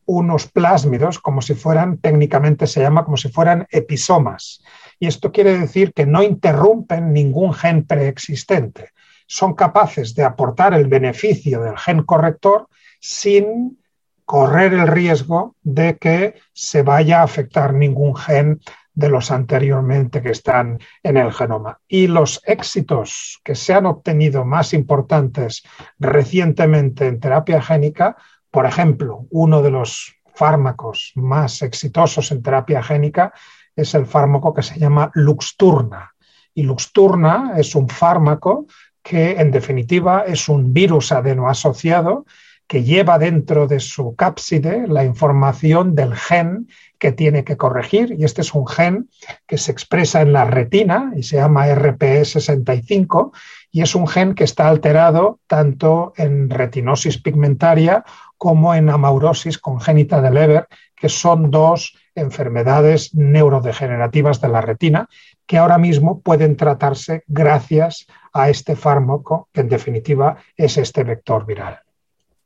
unos 0.09 0.47
plásmidos, 0.47 1.19
como 1.19 1.43
si 1.43 1.53
fueran, 1.53 1.99
técnicamente 1.99 2.67
se 2.67 2.81
llama 2.81 3.05
como 3.05 3.19
si 3.19 3.29
fueran 3.29 3.67
episomas. 3.71 4.63
Y 4.99 5.07
esto 5.07 5.31
quiere 5.31 5.59
decir 5.59 5.93
que 5.93 6.07
no 6.07 6.23
interrumpen 6.23 7.13
ningún 7.13 7.53
gen 7.53 7.85
preexistente. 7.85 8.93
Son 9.27 9.55
capaces 9.55 10.15
de 10.15 10.25
aportar 10.25 10.73
el 10.73 10.87
beneficio 10.87 11.61
del 11.61 11.77
gen 11.77 12.05
corrector 12.05 12.69
sin 13.01 13.79
correr 14.25 14.73
el 14.73 14.87
riesgo 14.87 15.57
de 15.63 15.99
que 15.99 16.37
se 16.55 16.83
vaya 16.83 17.21
a 17.21 17.25
afectar 17.25 17.75
ningún 17.75 18.17
gen 18.17 18.61
de 18.95 19.11
los 19.11 19.31
anteriormente 19.31 20.23
que 20.23 20.31
están 20.31 20.79
en 21.03 21.19
el 21.19 21.33
genoma. 21.33 21.81
Y 21.87 22.07
los 22.07 22.41
éxitos 22.47 23.41
que 23.45 23.55
se 23.55 23.75
han 23.75 23.85
obtenido 23.85 24.47
más 24.47 24.73
importantes 24.73 25.65
recientemente 25.99 27.07
en 27.07 27.21
terapia 27.21 27.61
génica, 27.61 28.17
por 28.51 28.67
ejemplo, 28.67 29.27
uno 29.31 29.63
de 29.63 29.71
los 29.71 30.15
fármacos 30.35 31.13
más 31.17 31.63
exitosos 31.63 32.31
en 32.31 32.43
terapia 32.43 32.83
génica 32.83 33.33
es 33.75 33.95
el 33.95 34.07
fármaco 34.07 34.55
que 34.55 34.63
se 34.63 34.79
llama 34.79 35.11
Luxturna. 35.15 36.15
Y 36.55 36.63
Luxturna 36.63 37.55
es 37.57 37.75
un 37.75 37.89
fármaco 37.89 38.67
que 39.03 39.33
en 39.33 39.51
definitiva 39.51 40.25
es 40.27 40.49
un 40.49 40.73
virus 40.73 41.13
adenoasociado 41.13 42.25
que 42.69 42.85
lleva 42.85 43.19
dentro 43.19 43.67
de 43.67 43.81
su 43.81 44.15
cápside 44.15 44.87
la 44.87 45.05
información 45.05 45.95
del 45.95 46.15
gen 46.15 46.69
que 46.99 47.13
tiene 47.13 47.43
que 47.43 47.57
corregir. 47.57 48.15
Y 48.19 48.25
este 48.25 48.43
es 48.43 48.53
un 48.53 48.67
gen 48.67 49.09
que 49.47 49.57
se 49.57 49.73
expresa 49.73 50.21
en 50.21 50.35
la 50.35 50.45
retina 50.45 51.13
y 51.17 51.23
se 51.23 51.37
llama 51.37 51.67
RPE65 51.67 53.33
y 53.73 53.81
es 53.81 53.95
un 53.95 54.07
gen 54.07 54.35
que 54.35 54.45
está 54.45 54.69
alterado 54.69 55.41
tanto 55.47 56.13
en 56.17 56.51
retinosis 56.51 57.21
pigmentaria 57.23 58.05
como 58.39 58.75
en 58.75 58.89
amaurosis 58.89 59.59
congénita 59.59 60.23
de 60.23 60.31
Leber, 60.31 60.69
que 60.97 61.09
son 61.09 61.51
dos 61.51 61.95
enfermedades 62.15 63.15
neurodegenerativas 63.15 64.41
de 64.41 64.49
la 64.49 64.61
retina 64.61 65.09
que 65.47 65.59
ahora 65.59 65.79
mismo 65.79 66.21
pueden 66.21 66.57
tratarse 66.57 67.25
gracias 67.27 68.07
a 68.33 68.51
este 68.51 68.77
fármaco, 68.77 69.49
que 69.53 69.63
en 69.63 69.69
definitiva 69.69 70.37
es 70.57 70.77
este 70.77 71.05
vector 71.05 71.47
viral. 71.47 71.81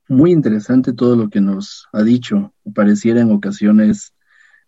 muy 0.08 0.30
interesante 0.32 0.92
todo 0.92 1.16
lo 1.16 1.30
que 1.30 1.40
nos 1.40 1.88
ha 1.92 2.02
dicho. 2.02 2.52
Pareciera 2.74 3.20
en 3.20 3.30
ocasiones 3.30 4.14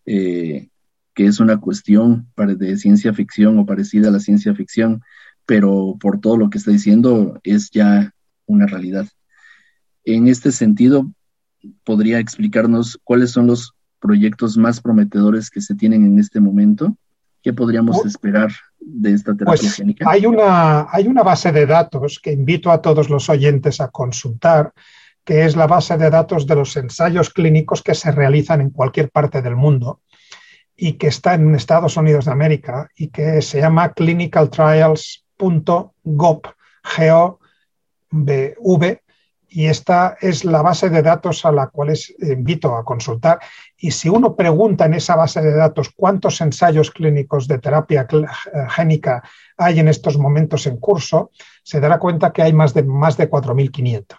eh, 0.07 0.69
que 1.15 1.27
es 1.27 1.39
una 1.39 1.59
cuestión 1.61 2.29
de 2.37 2.77
ciencia 2.77 3.13
ficción 3.15 3.59
o 3.59 3.67
parecida 3.67 4.09
a 4.09 4.11
la 4.11 4.21
ciencia 4.21 4.55
ficción, 4.55 5.03
pero 5.47 5.97
por 6.01 6.21
todo 6.21 6.37
lo 6.37 6.51
que 6.51 6.59
está 6.59 6.71
diciendo 6.71 7.41
es 7.45 7.71
ya 7.71 8.13
una 8.47 8.67
realidad. 8.67 9.07
En 10.05 10.29
este 10.29 10.53
sentido, 10.53 11.11
¿podría 11.85 12.19
explicarnos 12.19 13.01
cuáles 13.05 13.31
son 13.31 13.47
los 13.47 13.75
proyectos 14.01 14.59
más 14.59 14.81
prometedores 14.81 15.51
que 15.51 15.61
se 15.61 15.75
tienen 15.75 16.05
en 16.05 16.19
este 16.19 16.41
momento? 16.41 16.97
¿Qué 17.43 17.53
podríamos 17.53 17.99
oh. 17.99 18.07
esperar 18.07 18.51
de 18.81 19.13
esta 19.13 19.35
terapia 19.35 19.61
pues 19.61 19.83
Hay 20.07 20.27
una, 20.27 20.87
hay 20.91 21.09
una 21.09 21.23
base 21.23 21.53
de 21.53 21.67
datos 21.67 22.21
que 22.23 22.33
invito 22.33 22.71
a 22.71 22.83
todos 22.83 23.09
los 23.09 23.29
oyentes 23.29 23.81
a 23.81 23.89
consultar, 23.89 24.73
que 25.25 25.45
es 25.45 25.57
la 25.57 25.67
base 25.67 25.97
de 25.97 26.11
datos 26.11 26.47
de 26.47 26.55
los 26.55 26.77
ensayos 26.77 27.31
clínicos 27.31 27.83
que 27.83 27.95
se 27.95 28.13
realizan 28.13 28.61
en 28.61 28.69
cualquier 28.71 29.11
parte 29.11 29.41
del 29.41 29.57
mundo 29.57 30.03
y 30.77 30.95
que 30.95 31.07
está 31.07 31.35
en 31.35 31.55
Estados 31.55 31.97
Unidos 31.97 32.25
de 32.27 32.33
América 32.33 32.91
y 32.97 33.09
que 33.09 33.41
se 33.41 33.61
llama 33.61 33.93
clinicaltrials.gov, 33.93 36.43
y 39.55 39.67
esta 39.67 40.17
es 40.21 40.45
la 40.45 40.63
base 40.63 40.91
de 40.91 41.01
datos 41.01 41.45
a 41.45 41.53
la 41.53 41.69
cual 41.69 41.91
les 41.91 42.13
invito 42.19 42.75
a 42.75 42.85
consultar. 42.85 43.39
Y 43.79 43.93
si 43.93 44.09
uno 44.09 44.35
pregunta 44.35 44.87
en 44.87 44.95
esa 44.95 45.15
base 45.15 45.41
de 45.43 45.55
datos 45.55 45.91
cuántos 45.95 46.41
ensayos 46.41 46.91
clínicos 46.91 47.47
de 47.47 47.59
terapia 47.59 48.05
génica 48.71 49.23
hay 49.57 49.79
en 49.79 49.87
estos 49.87 50.19
momentos 50.19 50.67
en 50.67 50.79
curso, 50.79 51.31
se 51.63 51.79
dará 51.79 52.01
cuenta 52.01 52.33
que 52.33 52.43
hay 52.43 52.53
más 52.53 52.75
de, 52.75 52.83
más 52.83 53.17
de 53.17 53.31
4.500. 53.31 54.17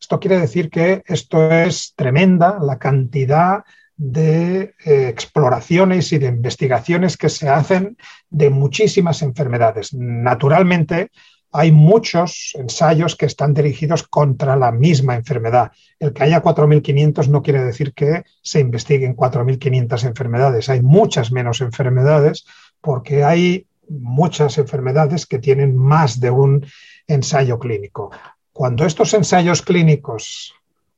Esto 0.00 0.18
quiere 0.18 0.40
decir 0.40 0.68
que 0.68 1.04
esto 1.06 1.48
es 1.52 1.94
tremenda 1.94 2.58
la 2.60 2.80
cantidad 2.80 3.62
de 3.96 4.74
eh, 4.84 5.08
exploraciones 5.08 6.12
y 6.12 6.18
de 6.18 6.26
investigaciones 6.26 7.16
que 7.16 7.28
se 7.28 7.48
hacen 7.48 7.96
de 8.30 8.50
muchísimas 8.50 9.22
enfermedades. 9.22 9.94
Naturalmente, 9.94 11.12
hay 11.52 11.70
muchos 11.70 12.52
ensayos 12.54 13.14
que 13.14 13.26
están 13.26 13.52
dirigidos 13.52 14.04
contra 14.04 14.56
la 14.56 14.72
misma 14.72 15.14
enfermedad. 15.14 15.70
El 15.98 16.14
que 16.14 16.24
haya 16.24 16.42
4.500 16.42 17.28
no 17.28 17.42
quiere 17.42 17.62
decir 17.62 17.92
que 17.92 18.24
se 18.40 18.60
investiguen 18.60 19.14
4.500 19.14 20.04
enfermedades. 20.04 20.70
Hay 20.70 20.80
muchas 20.80 21.30
menos 21.30 21.60
enfermedades 21.60 22.46
porque 22.80 23.22
hay 23.22 23.66
muchas 23.88 24.56
enfermedades 24.56 25.26
que 25.26 25.38
tienen 25.38 25.76
más 25.76 26.20
de 26.20 26.30
un 26.30 26.66
ensayo 27.06 27.58
clínico. 27.58 28.10
Cuando 28.52 28.86
estos 28.86 29.12
ensayos 29.12 29.60
clínicos, 29.60 30.54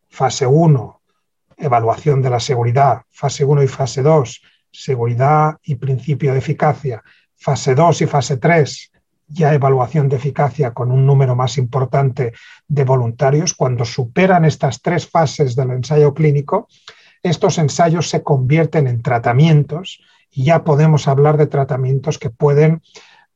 fase 0.09 0.47
1, 0.47 1.01
evaluación 1.57 2.23
de 2.23 2.31
la 2.31 2.41
seguridad, 2.41 3.03
fase 3.11 3.45
1 3.45 3.65
y 3.65 3.69
fase 3.69 4.03
2, 4.03 4.43
seguridad 4.71 5.57
y 5.65 5.75
principio 5.75 6.33
de 6.33 6.39
eficacia, 6.39 7.03
fase 7.35 7.75
2 7.75 8.03
y 8.03 8.07
fase 8.07 8.37
3, 8.37 8.93
ya 9.35 9.53
evaluación 9.53 10.09
de 10.09 10.17
eficacia 10.17 10.73
con 10.73 10.91
un 10.91 11.05
número 11.05 11.37
más 11.37 11.59
importante 11.59 12.33
de 12.67 12.85
voluntarios, 12.85 13.53
cuando 13.53 13.85
superan 13.85 14.45
estas 14.45 14.81
tres 14.81 15.09
fases 15.09 15.55
del 15.55 15.71
ensayo 15.71 16.15
clínico, 16.15 16.69
estos 17.23 17.59
ensayos 17.59 18.09
se 18.09 18.23
convierten 18.23 18.87
en 18.87 19.03
tratamientos 19.03 20.01
y 20.31 20.45
ya 20.45 20.65
podemos 20.65 21.09
hablar 21.09 21.37
de 21.37 21.47
tratamientos 21.47 22.19
que 22.19 22.31
pueden 22.31 22.83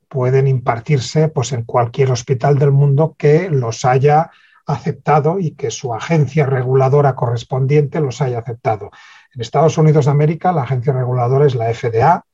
pueden 0.09 0.47
impartirse 0.47 1.29
pues, 1.29 1.53
en 1.53 1.65
cualquier 1.65 2.11
hospital 2.11 2.59
del 2.59 2.73
mundo 2.73 3.15
que 3.19 3.51
los 3.51 3.85
haya 3.85 4.31
aceptado 4.67 5.39
y 5.39 5.53
que 5.53 5.71
su 5.71 5.95
agencia 5.95 6.47
reguladora 6.47 7.15
correspondiente 7.15 8.01
los 8.01 8.21
haya 8.21 8.39
aceptado. 8.39 8.91
En 9.35 9.41
Estados 9.41 9.79
Unidos 9.79 10.07
de 10.07 10.11
América 10.11 10.53
la 10.53 10.63
agencia 10.63 10.93
reguladora 10.93 11.47
es 11.47 11.55
la 11.55 11.73
FDA 11.73 12.25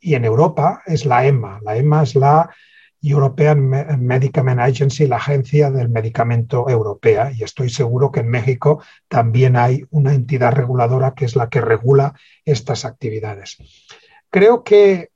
y 0.00 0.14
en 0.14 0.24
Europa 0.24 0.82
es 0.86 1.06
la 1.06 1.26
EMA. 1.26 1.60
La 1.62 1.76
EMA 1.76 2.02
es 2.02 2.14
la 2.14 2.50
European 3.10 3.68
Medicament 4.00 4.60
Agency, 4.60 5.06
la 5.06 5.16
agencia 5.16 5.70
del 5.70 5.88
medicamento 5.88 6.68
europea, 6.68 7.30
y 7.32 7.42
estoy 7.42 7.68
seguro 7.68 8.10
que 8.10 8.20
en 8.20 8.28
México 8.28 8.82
también 9.08 9.56
hay 9.56 9.84
una 9.90 10.14
entidad 10.14 10.52
reguladora 10.52 11.14
que 11.14 11.26
es 11.26 11.36
la 11.36 11.48
que 11.48 11.60
regula 11.60 12.14
estas 12.44 12.84
actividades. 12.84 13.58
Creo 14.30 14.64
que 14.64 15.10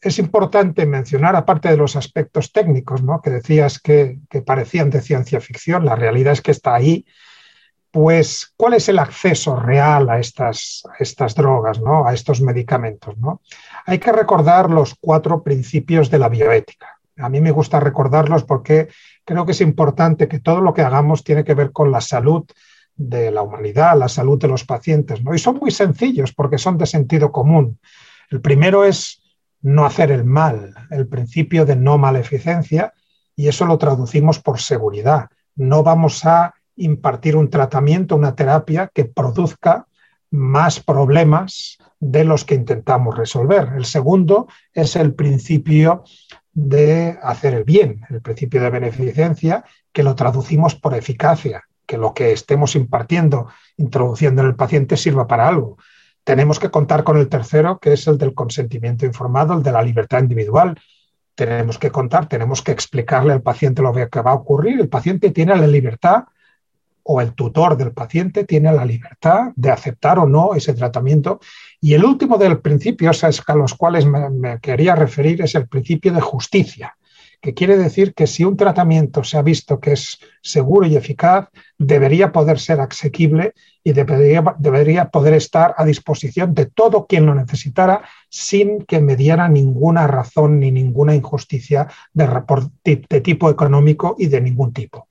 es 0.00 0.18
importante 0.18 0.86
mencionar, 0.86 1.36
aparte 1.36 1.68
de 1.68 1.76
los 1.76 1.96
aspectos 1.96 2.52
técnicos, 2.52 3.02
¿no? 3.02 3.20
que 3.20 3.30
decías 3.30 3.80
que, 3.80 4.18
parecían 4.44 4.90
de 4.90 5.00
ciencia 5.00 5.40
ficción, 5.40 5.84
la 5.84 5.96
realidad 5.96 6.32
es 6.32 6.42
que 6.42 6.52
está 6.52 6.74
ahí, 6.74 7.04
pues 7.90 8.52
cuál 8.56 8.74
es 8.74 8.88
el 8.88 8.98
acceso 8.98 9.56
real 9.56 10.10
a 10.10 10.18
estas, 10.18 10.82
estas 10.98 11.34
drogas, 11.34 11.80
¿no? 11.80 12.06
a 12.06 12.14
estos 12.14 12.40
medicamentos. 12.40 13.16
¿no? 13.18 13.40
Hay 13.86 13.98
que 13.98 14.12
recordar 14.12 14.70
los 14.70 14.94
cuatro 15.00 15.42
principios 15.42 16.10
de 16.10 16.18
la 16.18 16.28
bioética. 16.28 16.97
A 17.18 17.28
mí 17.28 17.40
me 17.40 17.50
gusta 17.50 17.80
recordarlos 17.80 18.44
porque 18.44 18.88
creo 19.24 19.44
que 19.44 19.52
es 19.52 19.60
importante 19.60 20.28
que 20.28 20.40
todo 20.40 20.60
lo 20.60 20.72
que 20.72 20.82
hagamos 20.82 21.24
tiene 21.24 21.44
que 21.44 21.54
ver 21.54 21.72
con 21.72 21.90
la 21.90 22.00
salud 22.00 22.44
de 22.94 23.30
la 23.30 23.42
humanidad, 23.42 23.96
la 23.98 24.08
salud 24.08 24.38
de 24.38 24.48
los 24.48 24.64
pacientes. 24.64 25.22
¿no? 25.22 25.34
Y 25.34 25.38
son 25.38 25.56
muy 25.56 25.70
sencillos 25.70 26.32
porque 26.32 26.58
son 26.58 26.78
de 26.78 26.86
sentido 26.86 27.30
común. 27.30 27.78
El 28.30 28.40
primero 28.40 28.84
es 28.84 29.22
no 29.62 29.84
hacer 29.86 30.10
el 30.10 30.24
mal, 30.24 30.74
el 30.90 31.08
principio 31.08 31.64
de 31.64 31.76
no 31.76 31.98
maleficencia, 31.98 32.92
y 33.34 33.48
eso 33.48 33.66
lo 33.66 33.78
traducimos 33.78 34.40
por 34.40 34.60
seguridad. 34.60 35.28
No 35.54 35.82
vamos 35.82 36.24
a 36.24 36.54
impartir 36.76 37.36
un 37.36 37.50
tratamiento, 37.50 38.16
una 38.16 38.34
terapia 38.34 38.90
que 38.92 39.04
produzca 39.04 39.86
más 40.30 40.80
problemas 40.80 41.78
de 42.00 42.24
los 42.24 42.44
que 42.44 42.54
intentamos 42.54 43.16
resolver. 43.16 43.72
El 43.76 43.84
segundo 43.84 44.48
es 44.72 44.96
el 44.96 45.14
principio 45.14 46.04
de 46.66 47.18
hacer 47.22 47.54
el 47.54 47.64
bien, 47.64 48.00
el 48.10 48.20
principio 48.20 48.62
de 48.62 48.70
beneficencia, 48.70 49.64
que 49.92 50.02
lo 50.02 50.14
traducimos 50.14 50.74
por 50.74 50.94
eficacia, 50.94 51.64
que 51.86 51.98
lo 51.98 52.14
que 52.14 52.32
estemos 52.32 52.74
impartiendo, 52.74 53.48
introduciendo 53.76 54.42
en 54.42 54.48
el 54.48 54.56
paciente 54.56 54.96
sirva 54.96 55.26
para 55.26 55.48
algo 55.48 55.78
tenemos 56.28 56.58
que 56.58 56.70
contar 56.70 57.04
con 57.04 57.16
el 57.16 57.30
tercero, 57.30 57.78
que 57.78 57.94
es 57.94 58.06
el 58.06 58.18
del 58.18 58.34
consentimiento 58.34 59.06
informado, 59.06 59.54
el 59.54 59.62
de 59.62 59.72
la 59.72 59.80
libertad 59.80 60.20
individual. 60.20 60.78
Tenemos 61.34 61.78
que 61.78 61.90
contar, 61.90 62.28
tenemos 62.28 62.60
que 62.60 62.70
explicarle 62.70 63.32
al 63.32 63.40
paciente 63.40 63.80
lo 63.80 63.94
que 63.94 64.20
va 64.20 64.32
a 64.32 64.34
ocurrir. 64.34 64.78
El 64.78 64.90
paciente 64.90 65.30
tiene 65.30 65.56
la 65.56 65.66
libertad 65.66 66.24
o 67.10 67.22
el 67.22 67.32
tutor 67.32 67.74
del 67.78 67.92
paciente 67.92 68.44
tiene 68.44 68.70
la 68.70 68.84
libertad 68.84 69.52
de 69.56 69.70
aceptar 69.70 70.18
o 70.18 70.26
no 70.26 70.54
ese 70.54 70.74
tratamiento. 70.74 71.40
Y 71.80 71.94
el 71.94 72.04
último 72.04 72.36
del 72.36 72.60
principio, 72.60 73.10
a 73.10 73.54
los 73.54 73.74
cuales 73.74 74.04
me, 74.04 74.60
quería 74.60 74.94
referir, 74.94 75.40
es 75.40 75.54
el 75.54 75.66
principio 75.66 76.12
de 76.12 76.20
justicia 76.20 76.94
que 77.40 77.54
quiere 77.54 77.76
decir 77.76 78.14
que 78.14 78.26
si 78.26 78.42
un 78.44 78.56
tratamiento 78.56 79.22
se 79.22 79.38
ha 79.38 79.42
visto 79.42 79.78
que 79.78 79.92
es 79.92 80.18
seguro 80.42 80.88
y 80.88 80.96
eficaz, 80.96 81.48
debería 81.78 82.32
poder 82.32 82.58
ser 82.58 82.80
asequible 82.80 83.54
y 83.84 83.92
debería, 83.92 85.08
poder 85.10 85.34
estar 85.34 85.72
a 85.78 85.84
disposición 85.84 86.52
de 86.52 86.66
todo 86.66 87.06
quien 87.06 87.26
lo 87.26 87.36
necesitara 87.36 88.02
sin 88.28 88.82
que 88.82 89.00
mediara 89.00 89.48
ninguna 89.48 90.08
razón 90.08 90.58
ni 90.58 90.72
ninguna 90.72 91.14
injusticia 91.14 91.86
de 92.12 93.20
tipo 93.22 93.48
económico 93.48 94.16
y 94.18 94.26
de 94.26 94.40
ningún 94.40 94.72
tipo. 94.72 95.06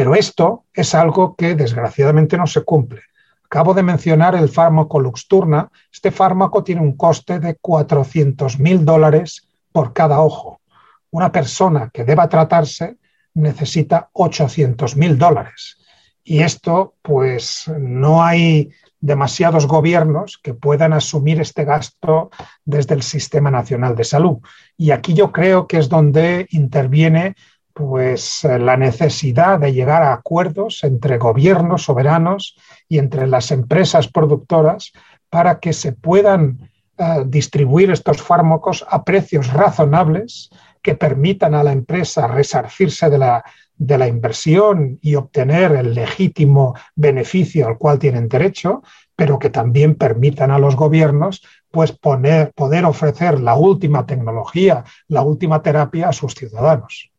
Pero 0.00 0.14
esto 0.14 0.64
es 0.72 0.94
algo 0.94 1.34
que 1.36 1.54
desgraciadamente 1.54 2.38
no 2.38 2.46
se 2.46 2.64
cumple. 2.64 3.02
Acabo 3.44 3.74
de 3.74 3.82
mencionar 3.82 4.34
el 4.34 4.48
fármaco 4.48 4.98
Luxturna. 4.98 5.70
Este 5.92 6.10
fármaco 6.10 6.64
tiene 6.64 6.80
un 6.80 6.96
coste 6.96 7.38
de 7.38 7.56
400 7.56 8.58
mil 8.58 8.86
dólares 8.86 9.46
por 9.70 9.92
cada 9.92 10.22
ojo 10.22 10.62
una 11.10 11.30
persona 11.30 11.90
que 11.92 12.04
deba 12.04 12.30
tratarse 12.30 12.96
necesita 13.34 14.08
800 14.14 14.96
mil 14.96 15.18
dólares. 15.18 15.76
Y 16.24 16.38
esto, 16.38 16.94
pues 17.02 17.70
no 17.78 18.24
hay 18.24 18.70
demasiados 19.00 19.66
gobiernos 19.66 20.38
que 20.42 20.54
puedan 20.54 20.94
asumir 20.94 21.42
este 21.42 21.66
gasto 21.66 22.30
desde 22.64 22.94
el 22.94 23.02
Sistema 23.02 23.50
Nacional 23.50 23.96
de 23.96 24.04
Salud. 24.04 24.38
Y 24.78 24.92
aquí 24.92 25.12
yo 25.12 25.30
creo 25.30 25.66
que 25.66 25.76
es 25.76 25.90
donde 25.90 26.46
interviene 26.52 27.34
pues 27.80 28.44
la 28.44 28.76
necesidad 28.76 29.58
de 29.58 29.72
llegar 29.72 30.02
a 30.02 30.12
acuerdos 30.12 30.84
entre 30.84 31.16
gobiernos 31.16 31.84
soberanos 31.84 32.56
y 32.88 32.98
entre 32.98 33.26
las 33.26 33.50
empresas 33.50 34.08
productoras 34.08 34.92
para 35.30 35.60
que 35.60 35.72
se 35.72 35.92
puedan 35.92 36.70
eh, 36.98 37.24
distribuir 37.26 37.90
estos 37.90 38.20
fármacos 38.20 38.84
a 38.86 39.02
precios 39.02 39.50
razonables 39.52 40.50
que 40.82 40.94
permitan 40.94 41.54
a 41.54 41.62
la 41.62 41.72
empresa 41.72 42.26
resarcirse 42.26 43.08
de 43.08 43.18
la, 43.18 43.44
de 43.76 43.96
la 43.96 44.06
inversión 44.06 44.98
y 45.00 45.14
obtener 45.14 45.72
el 45.72 45.94
legítimo 45.94 46.74
beneficio 46.94 47.66
al 47.66 47.78
cual 47.78 47.98
tienen 47.98 48.28
derecho, 48.28 48.82
pero 49.16 49.38
que 49.38 49.48
también 49.48 49.94
permitan 49.94 50.50
a 50.50 50.58
los 50.58 50.76
gobiernos 50.76 51.42
pues 51.70 51.92
poner, 51.92 52.52
poder 52.52 52.84
ofrecer 52.84 53.40
la 53.40 53.54
última 53.54 54.04
tecnología, 54.04 54.84
la 55.08 55.22
última 55.22 55.62
terapia 55.62 56.10
a 56.10 56.12
sus 56.12 56.34
ciudadanos. 56.34 57.09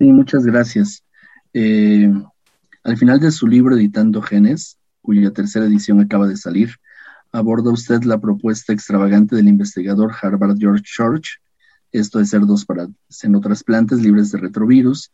Sí, 0.00 0.10
muchas 0.14 0.46
gracias. 0.46 1.04
Eh, 1.52 2.10
Al 2.84 2.96
final 2.96 3.20
de 3.20 3.30
su 3.30 3.46
libro 3.46 3.76
Editando 3.76 4.22
Genes, 4.22 4.78
cuya 5.02 5.30
tercera 5.30 5.66
edición 5.66 6.00
acaba 6.00 6.26
de 6.26 6.38
salir, 6.38 6.70
aborda 7.32 7.70
usted 7.70 8.04
la 8.04 8.18
propuesta 8.18 8.72
extravagante 8.72 9.36
del 9.36 9.48
investigador 9.48 10.12
Harvard 10.22 10.56
George 10.58 10.84
Church, 10.86 11.42
esto 11.92 12.18
de 12.18 12.24
ser 12.24 12.46
dos 12.46 12.64
para 12.64 12.88
xenotrasplantes 13.10 14.00
libres 14.00 14.32
de 14.32 14.38
retrovirus, 14.38 15.12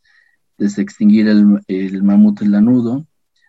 desextinguir 0.56 1.26
el, 1.26 1.60
el 1.66 2.04
mamut 2.04 2.42
lanudo, 2.42 3.08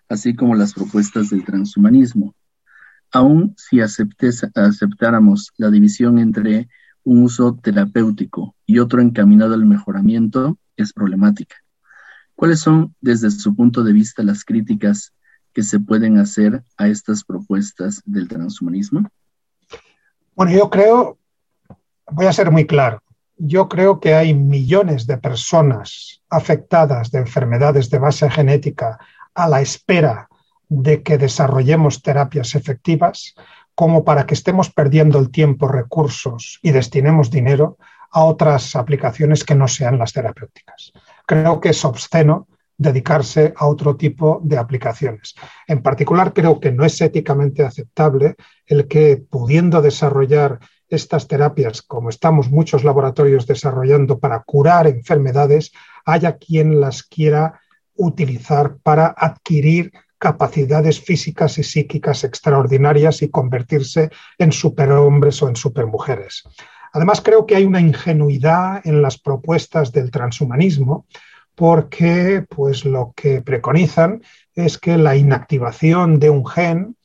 así 0.10 0.34
como 0.34 0.56
las 0.56 0.73
propuestas 0.73 1.30
del 1.30 1.45
transhumanismo. 1.45 2.34
Aún 3.12 3.54
si 3.58 3.80
aceptáramos 3.80 5.54
la 5.58 5.69
división 5.69 6.17
entre 6.17 6.67
un 7.04 7.21
uso 7.21 7.60
terapéutico 7.62 8.56
y 8.65 8.80
otro 8.80 9.02
encaminado 9.02 9.54
al 9.54 9.67
mejoramiento, 9.67 10.58
es 10.78 10.94
problemática. 10.94 11.56
¿Cuáles 12.36 12.60
son, 12.60 12.96
desde 13.02 13.32
su 13.32 13.56
punto 13.56 13.84
de 13.84 13.94
vista, 13.94 14.24
las 14.24 14.46
críticas 14.46 15.13
que 15.54 15.63
se 15.63 15.80
pueden 15.80 16.20
hacer 16.20 16.63
a 16.78 16.88
estas 16.88 17.24
propuestas 17.24 18.02
del 18.06 18.28
transhumanismo? 18.28 19.10
Bueno, 20.36 20.52
yo 20.52 20.70
creo, 20.70 21.18
voy 22.12 22.28
a 22.28 22.34
ser 22.34 22.52
muy 22.52 22.68
claro, 22.68 23.02
yo 23.38 23.68
creo 23.68 24.00
que 24.00 24.13
hay 24.13 24.34
millones 24.34 25.08
de 25.08 25.18
personas 25.18 26.22
afectadas 26.30 27.12
de 27.12 27.20
enfermedades 27.20 27.90
de 27.90 28.00
base 28.00 28.30
genética 28.30 29.00
a 29.34 29.48
la 29.48 29.62
espera 29.62 30.30
de 30.70 31.04
que 31.04 31.18
desarrollemos 31.18 32.02
terapias 32.02 32.56
efectivas 32.56 33.36
como 33.76 34.04
para 34.04 34.26
que 34.26 34.34
estemos 34.34 34.72
perdiendo 34.72 35.20
el 35.20 35.30
tiempo, 35.30 35.68
recursos 35.68 36.60
y 36.63 36.72
destinemos 36.72 37.30
dinero 37.30 37.78
a 38.12 38.24
otras 38.24 38.76
aplicaciones 38.76 39.43
que 39.43 39.56
no 39.56 39.67
sean 39.67 39.98
las 39.98 40.13
terapéuticas. 40.13 40.93
Creo 41.26 41.60
que 41.60 41.70
es 41.70 41.86
obsceno 41.86 42.48
dedicarse 42.78 43.54
a 43.58 43.65
otro 43.65 43.96
tipo 43.96 44.39
de 44.43 44.58
aplicaciones. 44.58 45.36
En 45.65 45.82
particular, 45.82 46.34
creo 46.34 46.60
que 46.60 46.72
no 46.72 46.86
es 46.86 47.02
éticamente 47.02 47.63
aceptable 47.63 48.36
el 48.65 48.88
que 48.88 49.17
pudiendo 49.17 49.82
desarrollar 49.82 50.60
estas 50.89 51.28
terapias, 51.28 51.82
como 51.82 52.10
estamos 52.10 52.50
muchos 52.50 52.84
laboratorios 52.84 53.46
desarrollando 53.46 54.20
para 54.20 54.43
curar 54.43 54.88
enfermedades, 54.88 55.72
haya 56.06 56.38
quien 56.38 56.80
las 56.80 57.04
quiera 57.04 57.60
utilizar 57.96 58.78
para 58.78 59.08
adquirir 59.08 59.91
capacidades 60.20 61.02
físicas 61.02 61.58
y 61.58 61.63
psíquicas 61.63 62.24
extraordinarias 62.24 63.22
y 63.22 63.30
convertirse 63.30 64.10
en 64.38 64.52
superhombres 64.52 65.41
o 65.43 65.50
en 65.50 65.56
supermujeres. 65.56 66.43
Además, 66.93 67.21
creo 67.21 67.45
que 67.45 67.56
hay 67.56 67.65
una 67.65 67.82
ingenuidad 67.82 68.82
en 68.86 69.02
las 69.02 69.17
propuestas 69.17 69.91
del 69.91 70.12
transhumanismo 70.12 71.06
porque 71.56 72.45
pues, 72.47 72.86
lo 72.86 73.13
que 73.15 73.41
preconizan 73.41 74.21
es 74.54 74.78
que 74.78 74.97
la 74.97 75.15
inactivación 75.15 76.19
de 76.19 76.30
un 76.30 76.45
gen 76.45 76.95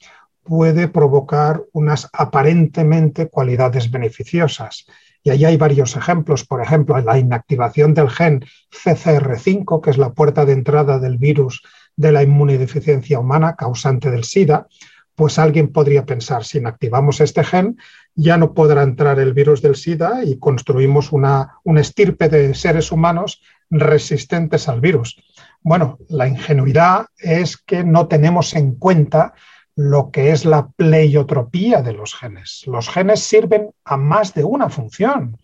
puede 0.43 0.89
provocar 0.89 1.63
unas 1.73 2.09
aparentemente 2.13 3.29
cualidades 3.29 3.91
beneficiosas. 3.91 4.87
Y 5.23 5.31
ahí 5.31 5.45
hay 5.45 5.57
varios 5.57 5.97
ejemplos. 5.97 6.45
Por 6.45 6.61
ejemplo, 6.61 7.01
la 7.01 7.19
inactivación 7.19 7.95
del 7.95 8.11
gen 8.11 8.45
CCR5, 8.71 9.81
que 9.81 9.91
es 9.91 9.99
la 9.99 10.13
puerta 10.13 10.45
de 10.45 10.53
entrada 10.53 10.99
del 10.99 11.17
virus 11.17 11.63
de 11.97 12.13
la 12.13 12.23
inmunodeficiencia 12.23 13.21
humana 13.21 13.55
causante 13.57 14.11
del 14.11 14.25
SIDA, 14.25 14.67
pues 15.15 15.39
alguien 15.39 15.73
podría 15.73 16.07
pensar, 16.07 16.45
si 16.45 16.59
inactivamos 16.59 17.21
este 17.21 17.45
gen, 17.45 17.79
ya 18.15 18.37
no 18.37 18.55
podrá 18.55 18.83
entrar 18.83 19.19
el 19.19 19.33
virus 19.33 19.63
del 19.63 19.77
SIDA 19.77 20.25
y 20.25 20.39
construimos 20.39 21.13
una, 21.13 21.59
un 21.65 21.79
estirpe 21.79 22.29
de 22.29 22.55
seres 22.55 22.93
humanos 22.93 23.43
resistentes 23.71 24.69
al 24.69 24.81
virus. 24.81 25.23
Bueno, 25.63 25.99
la 26.09 26.27
ingenuidad 26.29 27.07
es 27.19 27.57
que 27.57 27.85
no 27.85 28.09
tenemos 28.09 28.55
en 28.55 28.75
cuenta 28.75 29.35
lo 29.75 30.11
que 30.11 30.31
es 30.31 30.45
la 30.45 30.69
pleiotropía 30.69 31.83
de 31.83 31.93
los 31.93 32.15
genes. 32.15 32.65
Los 32.67 32.89
genes 32.89 33.21
sirven 33.21 33.71
a 33.85 33.97
más 33.97 34.35
de 34.35 34.45
una 34.45 34.69
función. 34.69 35.39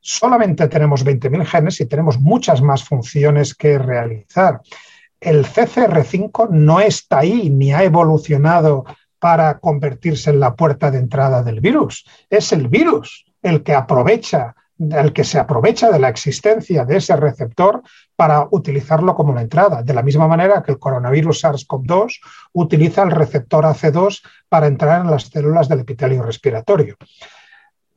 Solamente 0.00 0.68
tenemos 0.68 1.04
20.000 1.04 1.44
genes 1.44 1.80
y 1.80 1.86
tenemos 1.86 2.18
muchas 2.18 2.62
más 2.62 2.84
funciones 2.84 3.54
que 3.54 3.78
realizar. 3.78 4.60
El 5.20 5.44
CCR5 5.44 6.50
no 6.50 6.80
está 6.80 7.20
ahí 7.20 7.50
ni 7.50 7.72
ha 7.72 7.82
evolucionado 7.82 8.84
para 9.18 9.58
convertirse 9.58 10.30
en 10.30 10.40
la 10.40 10.54
puerta 10.54 10.90
de 10.90 10.98
entrada 10.98 11.42
del 11.42 11.60
virus. 11.60 12.04
Es 12.30 12.52
el 12.52 12.68
virus 12.68 13.24
el 13.42 13.62
que 13.62 13.74
aprovecha 13.74 14.54
el 14.78 15.12
que 15.12 15.24
se 15.24 15.38
aprovecha 15.38 15.90
de 15.90 15.98
la 15.98 16.08
existencia 16.08 16.84
de 16.84 16.98
ese 16.98 17.16
receptor 17.16 17.82
para 18.14 18.46
utilizarlo 18.50 19.14
como 19.14 19.34
la 19.34 19.42
entrada, 19.42 19.82
de 19.82 19.94
la 19.94 20.02
misma 20.02 20.28
manera 20.28 20.62
que 20.62 20.72
el 20.72 20.78
coronavirus 20.78 21.44
SARS-CoV-2 21.44 22.20
utiliza 22.52 23.02
el 23.02 23.10
receptor 23.10 23.64
AC2 23.64 24.22
para 24.48 24.66
entrar 24.66 25.00
en 25.00 25.10
las 25.10 25.24
células 25.24 25.68
del 25.68 25.80
epitelio 25.80 26.22
respiratorio. 26.22 26.96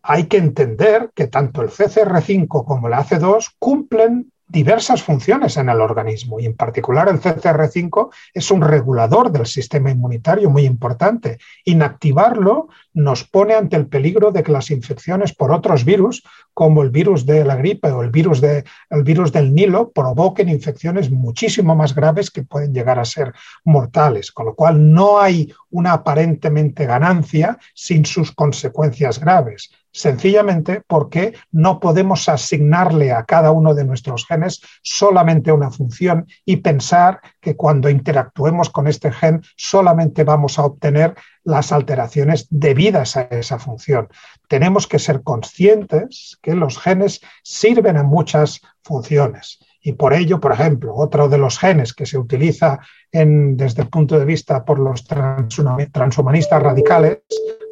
Hay 0.02 0.26
que 0.26 0.38
entender 0.38 1.12
que 1.14 1.28
tanto 1.28 1.62
el 1.62 1.70
CCR5 1.70 2.66
como 2.66 2.88
el 2.88 2.94
AC2 2.94 3.52
cumplen 3.60 4.31
diversas 4.52 5.02
funciones 5.02 5.56
en 5.56 5.70
el 5.70 5.80
organismo 5.80 6.40
y 6.40 6.46
en 6.46 6.56
particular 6.56 7.08
el 7.08 7.22
CCR5 7.22 8.10
es 8.34 8.52
un 8.52 8.62
regulador 8.62 9.32
del 9.32 9.46
sistema 9.46 9.90
inmunitario 9.90 10.50
muy 10.50 10.66
importante. 10.66 11.38
Inactivarlo 11.64 12.68
nos 12.94 13.24
pone 13.24 13.54
ante 13.54 13.76
el 13.76 13.88
peligro 13.88 14.32
de 14.32 14.44
que 14.44 14.52
las 14.52 14.72
infecciones 14.72 15.34
por 15.34 15.52
otros 15.52 15.86
virus, 15.86 16.24
como 16.54 16.84
el 16.84 16.90
virus 16.90 17.26
de 17.26 17.46
la 17.46 17.56
gripe 17.56 17.92
o 17.92 18.02
el 18.02 18.10
virus, 18.10 18.42
de, 18.42 18.64
el 18.90 19.04
virus 19.04 19.32
del 19.32 19.54
Nilo, 19.54 19.92
provoquen 19.92 20.50
infecciones 20.50 21.10
muchísimo 21.10 21.76
más 21.76 21.96
graves 21.96 22.30
que 22.30 22.44
pueden 22.44 22.74
llegar 22.74 23.00
a 23.00 23.06
ser 23.06 23.34
mortales, 23.64 24.32
con 24.32 24.46
lo 24.46 24.56
cual 24.56 24.92
no 24.92 25.20
hay 25.20 25.54
una 25.70 25.94
aparentemente 25.94 26.86
ganancia 26.86 27.58
sin 27.74 28.06
sus 28.06 28.32
consecuencias 28.32 29.20
graves. 29.20 29.72
Sencillamente 29.94 30.82
porque 30.88 31.34
no 31.52 31.80
podemos 31.82 32.30
asignarle 32.30 33.12
a 33.12 33.26
cada 33.26 33.52
uno 33.52 33.74
de 33.74 33.84
nuestros 33.84 34.26
genes 34.26 34.62
solamente 34.82 35.52
una 35.52 35.70
función 35.70 36.28
y 36.46 36.58
pensar 36.58 37.20
que 37.42 37.58
cuando 37.58 37.90
interactuemos 37.90 38.70
con 38.70 38.88
este 38.88 39.12
gen 39.12 39.42
solamente 39.58 40.24
vamos 40.24 40.58
a 40.60 40.64
obtener 40.64 41.16
las 41.44 41.72
alteraciones 41.72 42.48
debidas 42.50 43.18
a 43.18 43.22
esa 43.24 43.60
función. 43.60 44.10
Tenemos 44.48 44.88
que 44.88 45.00
ser 45.00 45.24
conscientes 45.24 46.38
que 46.42 46.56
los 46.56 46.78
genes 46.78 47.22
sirven 47.44 47.98
a 47.98 48.04
muchas 48.04 48.62
funciones. 48.84 49.60
Y 49.82 49.94
por 49.94 50.14
ello, 50.14 50.40
por 50.40 50.52
ejemplo, 50.52 50.94
otro 50.96 51.28
de 51.28 51.40
los 51.40 51.58
genes 51.58 51.94
que 51.94 52.06
se 52.06 52.18
utiliza 52.18 52.80
desde 53.12 53.82
el 53.82 53.90
punto 53.90 54.20
de 54.20 54.26
vista 54.26 54.64
por 54.64 54.78
los 54.78 55.06
transhumanistas 55.06 56.62
radicales 56.62 57.20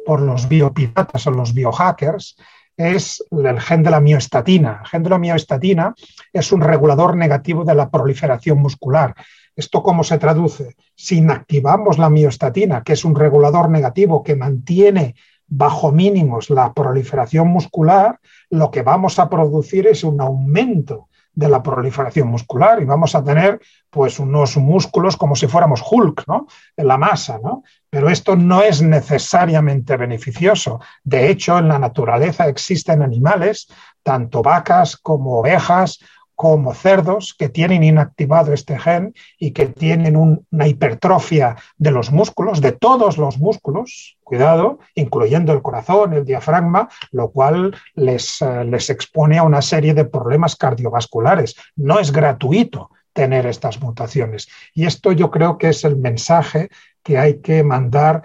por 0.04 0.20
los 0.20 0.48
biopiratas 0.48 1.26
o 1.26 1.30
los 1.30 1.54
biohackers 1.54 2.36
es 2.80 3.22
el 3.30 3.60
gen 3.60 3.82
de 3.82 3.90
la 3.90 4.00
mioestatina. 4.00 4.80
El 4.82 4.88
gen 4.88 5.02
de 5.02 5.10
la 5.10 5.18
mioestatina 5.18 5.94
es 6.32 6.50
un 6.50 6.62
regulador 6.62 7.16
negativo 7.16 7.64
de 7.64 7.74
la 7.74 7.90
proliferación 7.90 8.58
muscular. 8.58 9.14
¿Esto 9.54 9.82
cómo 9.82 10.02
se 10.02 10.18
traduce? 10.18 10.76
Si 10.94 11.18
inactivamos 11.18 11.98
la 11.98 12.08
mioestatina, 12.08 12.82
que 12.82 12.94
es 12.94 13.04
un 13.04 13.14
regulador 13.14 13.68
negativo 13.68 14.22
que 14.22 14.34
mantiene 14.34 15.14
bajo 15.46 15.92
mínimos 15.92 16.48
la 16.48 16.72
proliferación 16.72 17.48
muscular, 17.48 18.18
lo 18.48 18.70
que 18.70 18.82
vamos 18.82 19.18
a 19.18 19.28
producir 19.28 19.86
es 19.86 20.02
un 20.02 20.20
aumento 20.20 21.08
de 21.34 21.48
la 21.48 21.62
proliferación 21.62 22.28
muscular 22.28 22.80
y 22.80 22.84
vamos 22.84 23.14
a 23.14 23.22
tener 23.22 23.60
pues 23.88 24.18
unos 24.18 24.56
músculos 24.56 25.16
como 25.16 25.36
si 25.36 25.46
fuéramos 25.46 25.82
Hulk, 25.88 26.24
¿no? 26.26 26.46
En 26.76 26.88
la 26.88 26.98
masa, 26.98 27.38
¿no? 27.42 27.62
Pero 27.90 28.08
esto 28.08 28.36
no 28.36 28.62
es 28.62 28.80
necesariamente 28.82 29.96
beneficioso. 29.96 30.80
De 31.02 31.28
hecho, 31.28 31.58
en 31.58 31.68
la 31.68 31.78
naturaleza 31.78 32.48
existen 32.48 33.02
animales, 33.02 33.66
tanto 34.02 34.42
vacas 34.42 34.96
como 34.96 35.40
ovejas 35.40 35.98
como 36.40 36.72
cerdos 36.72 37.34
que 37.38 37.50
tienen 37.50 37.84
inactivado 37.84 38.54
este 38.54 38.78
gen 38.78 39.12
y 39.38 39.50
que 39.50 39.66
tienen 39.66 40.16
una 40.16 40.66
hipertrofia 40.66 41.56
de 41.76 41.90
los 41.90 42.12
músculos, 42.12 42.62
de 42.62 42.72
todos 42.72 43.18
los 43.18 43.36
músculos, 43.36 44.16
cuidado, 44.22 44.78
incluyendo 44.94 45.52
el 45.52 45.60
corazón, 45.60 46.14
el 46.14 46.24
diafragma, 46.24 46.88
lo 47.10 47.30
cual 47.30 47.76
les, 47.94 48.40
eh, 48.40 48.64
les 48.64 48.88
expone 48.88 49.36
a 49.36 49.42
una 49.42 49.60
serie 49.60 49.92
de 49.92 50.06
problemas 50.06 50.56
cardiovasculares. 50.56 51.56
No 51.76 51.98
es 51.98 52.10
gratuito 52.10 52.88
tener 53.12 53.44
estas 53.44 53.78
mutaciones. 53.82 54.48
Y 54.72 54.86
esto 54.86 55.12
yo 55.12 55.30
creo 55.30 55.58
que 55.58 55.68
es 55.68 55.84
el 55.84 55.96
mensaje 55.96 56.70
que 57.02 57.18
hay 57.18 57.40
que 57.40 57.62
mandar 57.62 58.22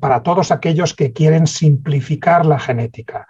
para 0.00 0.22
todos 0.22 0.50
aquellos 0.50 0.94
que 0.94 1.12
quieren 1.12 1.46
simplificar 1.46 2.46
la 2.46 2.58
genética 2.58 3.26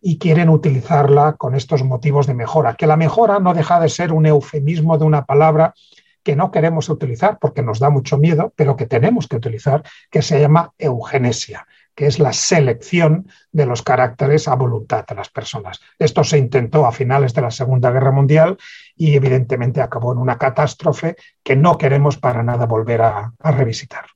y 0.00 0.18
quieren 0.18 0.48
utilizarla 0.48 1.34
con 1.34 1.54
estos 1.54 1.84
motivos 1.84 2.26
de 2.26 2.34
mejora, 2.34 2.74
que 2.74 2.86
la 2.86 2.96
mejora 2.96 3.38
no 3.38 3.52
deja 3.52 3.80
de 3.80 3.88
ser 3.88 4.12
un 4.12 4.26
eufemismo 4.26 4.96
de 4.96 5.04
una 5.04 5.26
palabra 5.26 5.74
que 6.22 6.36
no 6.36 6.50
queremos 6.50 6.88
utilizar 6.88 7.38
porque 7.38 7.62
nos 7.62 7.78
da 7.78 7.90
mucho 7.90 8.18
miedo, 8.18 8.52
pero 8.56 8.76
que 8.76 8.86
tenemos 8.86 9.26
que 9.26 9.36
utilizar, 9.36 9.82
que 10.10 10.22
se 10.22 10.40
llama 10.40 10.72
eugenesia. 10.78 11.66
que 11.92 12.06
es 12.06 12.18
la 12.18 12.32
selección 12.32 13.28
de 13.52 13.66
los 13.66 13.82
caracteres 13.82 14.48
a 14.48 14.54
voluntad 14.54 15.04
de 15.06 15.14
las 15.14 15.28
personas. 15.28 15.80
Esto 15.98 16.24
se 16.24 16.38
intentó 16.38 16.86
a 16.86 16.92
finales 16.92 17.34
de 17.34 17.42
la 17.42 17.50
Segunda 17.50 17.90
Guerra 17.90 18.12
Mundial 18.12 18.56
y 18.96 19.16
evidentemente 19.16 19.82
acabó 19.82 20.12
en 20.12 20.18
una 20.18 20.38
catástrofe 20.38 21.16
que 21.42 21.56
no 21.56 21.76
queremos 21.76 22.16
para 22.16 22.42
nada 22.42 22.64
volver 22.64 23.02
a, 23.02 23.34
revisitar. 23.42 24.06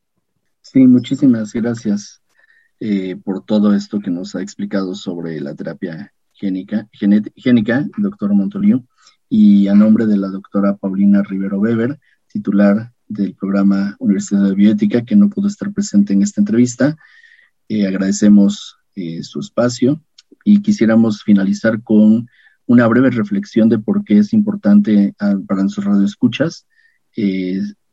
Sí, 0.75 0.89
muchísimas 0.89 1.53
gracias 1.53 2.21
eh, 2.81 3.15
por 3.15 3.45
todo 3.45 3.77
esto 3.77 4.01
que 4.01 4.11
nos 4.11 4.35
ha 4.35 4.43
explicado 4.43 4.97
sobre 4.97 5.41
la 5.41 5.55
terapia 5.55 6.13
génica, 6.33 6.89
doctor 7.97 8.35
Montoliu, 8.35 8.85
y 9.29 9.69
a 9.69 9.75
nombre 9.77 10.07
de 10.07 10.17
la 10.17 10.27
doctora 10.27 10.75
Paulina 10.75 11.23
Rivero 11.23 11.61
Weber, 11.61 12.01
titular 12.27 12.93
del 13.07 13.37
programa 13.37 13.95
Universidad 14.01 14.49
de 14.49 14.57
Bioética, 14.57 15.05
que 15.05 15.15
no 15.15 15.31
pudo 15.31 15.47
estar 15.47 15.73
presente 15.73 16.13
en 16.13 16.23
esta 16.23 16.41
entrevista. 16.41 16.97
Eh, 17.69 17.87
agradecemos 17.87 18.77
eh, 18.97 19.23
su 19.23 19.39
espacio 19.39 20.03
y 20.43 20.61
quisiéramos 20.61 21.23
finalizar 21.23 21.85
con 21.85 22.29
una 22.67 22.89
breve 22.89 23.11
reflexión 23.11 23.69
de 23.69 23.79
por 23.79 24.03
qué 24.05 24.19
es 24.19 24.33
importante 24.33 25.15
ah, 25.21 25.37
para 25.47 25.63
nuestros 25.63 25.87
radioescuchas 25.87 26.67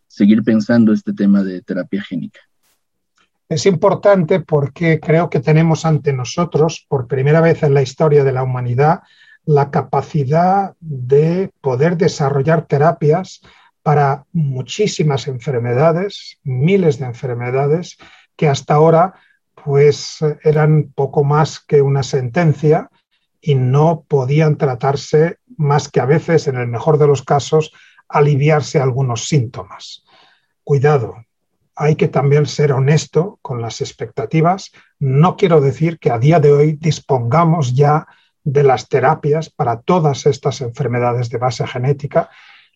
seguir 0.07 0.41
pensando 0.41 0.93
este 0.93 1.13
tema 1.13 1.43
de 1.43 1.61
terapia 1.61 2.01
génica. 2.01 2.39
Es 3.51 3.65
importante 3.65 4.39
porque 4.39 5.01
creo 5.01 5.29
que 5.29 5.41
tenemos 5.41 5.83
ante 5.83 6.13
nosotros, 6.13 6.85
por 6.87 7.07
primera 7.07 7.41
vez 7.41 7.63
en 7.63 7.73
la 7.73 7.81
historia 7.81 8.23
de 8.23 8.31
la 8.31 8.43
humanidad, 8.43 9.01
la 9.43 9.71
capacidad 9.71 10.73
de 10.79 11.51
poder 11.59 11.97
desarrollar 11.97 12.65
terapias 12.65 13.41
para 13.83 14.23
muchísimas 14.31 15.27
enfermedades, 15.27 16.39
miles 16.45 16.97
de 16.97 17.07
enfermedades 17.07 17.97
que 18.37 18.47
hasta 18.47 18.75
ahora 18.75 19.15
pues 19.65 20.19
eran 20.45 20.93
poco 20.95 21.25
más 21.25 21.59
que 21.59 21.81
una 21.81 22.03
sentencia 22.03 22.89
y 23.41 23.55
no 23.55 24.05
podían 24.07 24.55
tratarse 24.55 25.39
más 25.57 25.89
que 25.89 25.99
a 25.99 26.05
veces, 26.05 26.47
en 26.47 26.55
el 26.55 26.67
mejor 26.67 26.97
de 26.97 27.07
los 27.07 27.21
casos, 27.21 27.73
aliviarse 28.07 28.79
algunos 28.79 29.27
síntomas. 29.27 30.05
Cuidado, 30.63 31.15
hay 31.75 31.95
que 31.95 32.07
también 32.07 32.45
ser 32.45 32.73
honesto 32.73 33.39
con 33.41 33.61
las 33.61 33.81
expectativas. 33.81 34.71
No 34.99 35.37
quiero 35.37 35.61
decir 35.61 35.99
que 35.99 36.11
a 36.11 36.19
día 36.19 36.39
de 36.39 36.51
hoy 36.51 36.73
dispongamos 36.73 37.73
ya 37.73 38.07
de 38.43 38.63
las 38.63 38.87
terapias 38.87 39.49
para 39.49 39.81
todas 39.81 40.25
estas 40.25 40.61
enfermedades 40.61 41.29
de 41.29 41.37
base 41.37 41.65
genética 41.67 42.29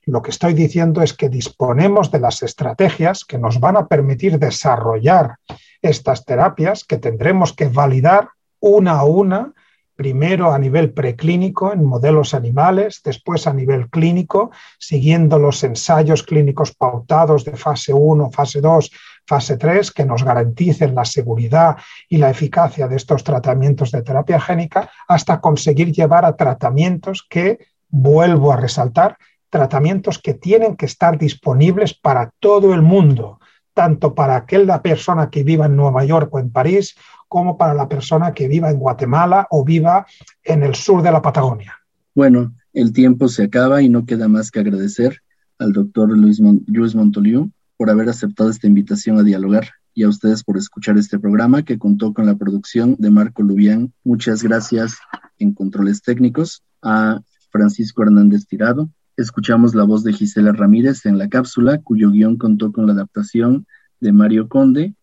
lo 0.06 0.22
que 0.22 0.30
estoy 0.30 0.54
diciendo 0.54 1.02
es 1.02 1.14
que 1.14 1.30
disponemos 1.30 2.12
de 2.12 2.20
las 2.20 2.44
estrategias 2.44 3.26
que 3.26 3.40
nos 3.40 3.60
van 3.60 3.76
a 3.76 3.88
permitir 3.88 4.38
desarrollar 4.38 5.38
estas 5.82 6.26
terapias 6.26 6.84
que 6.84 6.98
tendremos 6.98 7.54
que 7.54 7.68
validar 7.68 8.30
una 8.60 9.00
a 9.00 9.04
una, 9.04 9.54
primero 9.96 10.52
a 10.52 10.60
nivel 10.60 10.92
preclínico 10.92 11.72
en 11.72 11.86
modelos 11.86 12.34
animales, 12.34 13.02
después 13.04 13.48
a 13.48 13.54
nivel 13.54 13.90
clínico, 13.90 14.52
siguiendo 14.78 15.40
los 15.40 15.64
ensayos 15.64 16.24
clínicos 16.24 16.74
pautados 16.76 17.46
de 17.46 17.56
fase 17.56 17.94
1, 17.94 18.30
fase 18.32 18.62
2, 18.62 18.92
fase 19.26 19.58
3, 19.58 19.92
que 19.92 20.06
nos 20.06 20.24
garanticen 20.24 20.94
la 20.94 21.06
seguridad 21.06 21.78
y 22.10 22.18
la 22.18 22.30
eficacia 22.30 22.88
de 22.88 22.98
estos 22.98 23.24
tratamientos 23.24 23.92
de 23.92 24.02
terapia 24.02 24.40
génica, 24.40 24.90
hasta 25.08 25.40
conseguir 25.40 25.92
llevar 25.92 26.26
a 26.26 26.36
tratamientos 26.36 27.26
que, 27.30 27.60
vuelvo 27.90 28.52
a 28.52 28.58
resaltar, 28.58 29.18
tratamientos 29.50 30.20
que 30.20 30.34
tienen 30.34 30.76
que 30.76 30.86
estar 30.86 31.18
disponibles 31.18 31.94
para 31.94 32.32
todo 32.40 32.74
el 32.74 32.82
mundo, 32.82 33.40
tanto 33.74 34.14
para 34.16 34.36
aquella 34.36 34.82
persona 34.82 35.30
que 35.30 35.44
viva 35.44 35.66
en 35.66 35.76
Nueva 35.76 36.04
York 36.04 36.34
o 36.34 36.40
en 36.40 36.52
París, 36.52 36.96
como 37.28 37.58
para 37.58 37.74
la 37.74 37.88
persona 37.88 38.34
que 38.34 38.48
viva 38.48 38.70
en 38.70 38.80
Guatemala 38.80 39.48
o 39.50 39.64
viva 39.64 40.06
en 40.44 40.64
el 40.64 40.76
sur 40.76 41.02
de 41.02 41.12
la 41.12 41.22
Patagonia. 41.22 41.74
Bueno, 42.14 42.54
el 42.74 42.94
tiempo 42.94 43.28
se 43.28 43.44
acaba 43.44 43.82
y 43.82 43.90
no 43.90 44.06
queda 44.06 44.28
más 44.28 44.52
que 44.52 44.60
agradecer 44.60 45.22
al 45.60 45.74
doctor 45.74 46.10
Luis, 46.10 46.40
Luis 46.68 46.96
Montoliu 46.96 47.52
por 47.78 47.90
haber 47.90 48.10
aceptado 48.10 48.50
esta 48.50 48.68
invitación 48.68 49.18
a 49.18 49.24
dialogar 49.24 49.70
y 49.94 50.04
a 50.04 50.10
ustedes 50.10 50.44
por 50.44 50.58
escuchar 50.58 50.98
este 50.98 51.20
programa 51.20 51.64
que 51.64 51.80
contó 51.80 52.14
con 52.14 52.26
la 52.26 52.36
producción 52.36 52.96
de 53.00 53.10
Marco 53.10 53.44
Lubián. 53.44 53.94
Muchas 54.04 54.44
gracias 54.44 54.98
en 55.40 55.54
controles 55.54 56.02
técnicos 56.02 56.64
a 56.82 57.22
Francisco 57.50 58.04
Hernández 58.04 58.46
Tirado, 58.46 58.90
Escuchamos 59.18 59.76
la 59.76 59.86
voz 59.86 60.04
de 60.04 60.12
Gisela 60.12 60.52
Ramírez 60.52 61.06
en 61.06 61.18
la 61.18 61.30
cápsula, 61.30 61.82
cuyo 61.82 62.12
guion 62.12 62.38
contó 62.38 62.74
con 62.74 62.86
la 62.86 62.92
adaptación 62.92 63.66
de 64.02 64.12
Mario 64.12 64.50
Conde 64.50 64.94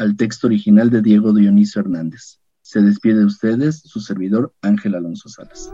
al 0.00 0.16
texto 0.16 0.46
original 0.46 0.88
de 0.88 1.02
Diego 1.02 1.34
Dionisio 1.34 1.82
Hernández. 1.82 2.38
Se 2.62 2.80
despide 2.80 3.18
de 3.18 3.26
ustedes 3.26 3.80
su 3.84 4.00
servidor 4.00 4.54
Ángel 4.62 4.94
Alonso 4.94 5.28
Salas. 5.28 5.70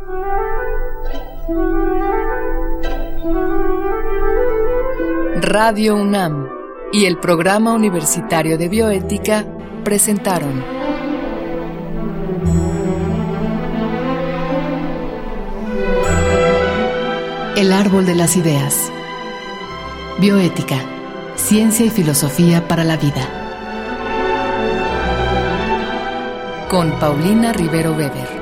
Radio 5.41 5.95
UNAM 5.95 6.49
y 6.93 7.05
el 7.05 7.19
Programa 7.19 7.73
Universitario 7.73 8.59
de 8.59 8.69
Bioética 8.69 9.47
presentaron 9.85 10.65
El 17.57 17.73
árbol 17.73 18.05
de 18.05 18.17
las 18.17 18.37
ideas. 18.37 18.91
Bioética, 20.21 20.79
ciencia 21.37 21.87
y 21.87 21.91
filosofía 21.91 22.67
para 22.67 22.83
la 22.83 22.97
vida. 22.97 23.36
Con 26.69 26.91
Paulina 26.99 27.53
Rivero 27.53 27.93
Weber. 27.93 28.36